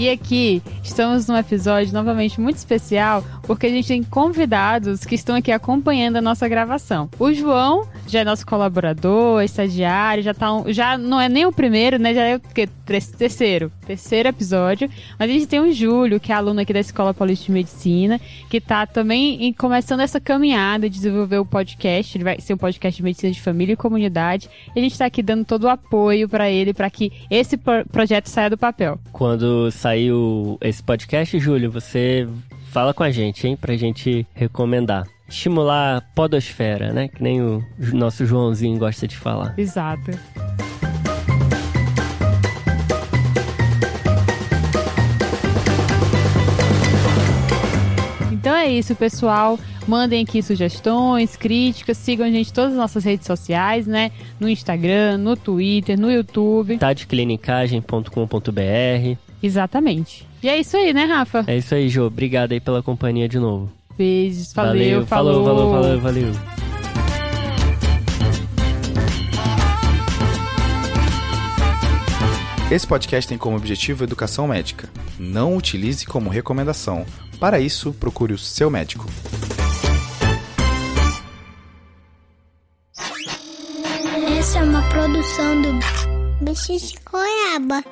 E 0.00 0.08
aqui 0.08 0.62
estamos 0.82 1.28
num 1.28 1.36
episódio 1.36 1.92
novamente 1.92 2.40
muito 2.40 2.56
especial, 2.56 3.22
porque 3.42 3.66
a 3.66 3.68
gente 3.68 3.88
tem 3.88 4.02
convidados 4.02 5.04
que 5.04 5.14
estão 5.14 5.36
aqui 5.36 5.52
acompanhando 5.52 6.16
a 6.16 6.22
nossa 6.22 6.48
gravação. 6.48 7.06
O 7.18 7.30
João 7.34 7.86
já 8.10 8.20
é 8.20 8.24
nosso 8.24 8.46
colaborador, 8.46 9.42
estagiário, 9.42 10.22
já 10.22 10.34
tá 10.34 10.52
um, 10.52 10.72
já 10.72 10.98
não 10.98 11.20
é 11.20 11.28
nem 11.28 11.46
o 11.46 11.52
primeiro, 11.52 11.98
né? 11.98 12.14
Já 12.14 12.24
é 12.24 12.36
o 12.36 12.40
quê? 12.40 12.68
terceiro, 13.16 13.70
terceiro 13.86 14.28
episódio. 14.28 14.90
Mas 15.18 15.30
a 15.30 15.32
gente 15.32 15.46
tem 15.46 15.60
o 15.60 15.72
Júlio, 15.72 16.18
que 16.18 16.32
é 16.32 16.34
aluno 16.34 16.60
aqui 16.60 16.72
da 16.72 16.80
Escola 16.80 17.14
Paulista 17.14 17.46
de 17.46 17.52
Medicina, 17.52 18.20
que 18.48 18.60
tá 18.60 18.86
também 18.86 19.52
começando 19.52 20.00
essa 20.00 20.20
caminhada 20.20 20.88
de 20.90 20.96
desenvolver 20.96 21.38
o 21.38 21.46
podcast. 21.46 22.16
Ele 22.16 22.24
vai 22.24 22.40
ser 22.40 22.54
um 22.54 22.56
podcast 22.56 22.96
de 22.96 23.02
medicina 23.02 23.32
de 23.32 23.40
família 23.40 23.74
e 23.74 23.76
comunidade. 23.76 24.50
E 24.74 24.78
a 24.78 24.82
gente 24.82 24.98
tá 24.98 25.06
aqui 25.06 25.22
dando 25.22 25.44
todo 25.44 25.64
o 25.64 25.68
apoio 25.68 26.28
para 26.28 26.50
ele 26.50 26.74
para 26.74 26.90
que 26.90 27.12
esse 27.30 27.56
pro 27.56 27.86
projeto 27.88 28.26
saia 28.26 28.50
do 28.50 28.58
papel. 28.58 28.98
Quando 29.12 29.70
saiu 29.70 30.58
esse 30.60 30.82
podcast, 30.82 31.38
Júlio, 31.38 31.70
você 31.70 32.26
fala 32.70 32.92
com 32.92 33.02
a 33.02 33.10
gente, 33.10 33.46
hein, 33.46 33.56
pra 33.56 33.76
gente 33.76 34.26
recomendar 34.34 35.06
estimular 35.30 35.96
a 35.96 36.00
podosfera, 36.00 36.92
né? 36.92 37.08
Que 37.08 37.22
nem 37.22 37.40
o 37.40 37.64
nosso 37.92 38.26
Joãozinho 38.26 38.78
gosta 38.78 39.06
de 39.06 39.16
falar. 39.16 39.54
Exato. 39.56 40.10
Então 48.32 48.54
é 48.54 48.70
isso, 48.70 48.94
pessoal. 48.94 49.58
Mandem 49.86 50.22
aqui 50.22 50.42
sugestões, 50.42 51.36
críticas, 51.36 51.96
sigam 51.96 52.26
a 52.26 52.30
gente 52.30 52.50
em 52.50 52.52
todas 52.52 52.72
as 52.72 52.78
nossas 52.78 53.04
redes 53.04 53.26
sociais, 53.26 53.86
né? 53.86 54.10
No 54.38 54.48
Instagram, 54.48 55.18
no 55.18 55.36
Twitter, 55.36 55.98
no 55.98 56.10
YouTube. 56.10 56.78
Tadeclinicagem.com.br 56.78 59.18
Exatamente. 59.42 60.26
E 60.42 60.48
é 60.48 60.58
isso 60.58 60.76
aí, 60.76 60.92
né, 60.92 61.04
Rafa? 61.04 61.44
É 61.46 61.56
isso 61.56 61.74
aí, 61.74 61.88
Jô. 61.88 62.06
Obrigado 62.06 62.52
aí 62.52 62.60
pela 62.60 62.82
companhia 62.82 63.28
de 63.28 63.38
novo. 63.38 63.72
Beijos, 64.00 64.54
valeu, 64.54 64.72
valeu 64.72 65.06
falou, 65.06 65.44
falou, 65.44 65.72
valeu, 65.72 66.00
valeu. 66.00 66.32
Esse 72.70 72.86
podcast 72.86 73.28
tem 73.28 73.36
como 73.36 73.58
objetivo 73.58 74.02
educação 74.02 74.48
médica. 74.48 74.88
Não 75.18 75.54
utilize 75.54 76.06
como 76.06 76.30
recomendação. 76.30 77.04
Para 77.38 77.60
isso, 77.60 77.92
procure 77.92 78.32
o 78.32 78.38
seu 78.38 78.70
médico. 78.70 79.04
Essa 84.38 84.60
é 84.60 84.62
uma 84.62 84.82
produção 84.88 85.60
do 85.60 85.72
Bicho 86.42 86.72
de 86.74 86.94
Goiaba. 87.04 87.84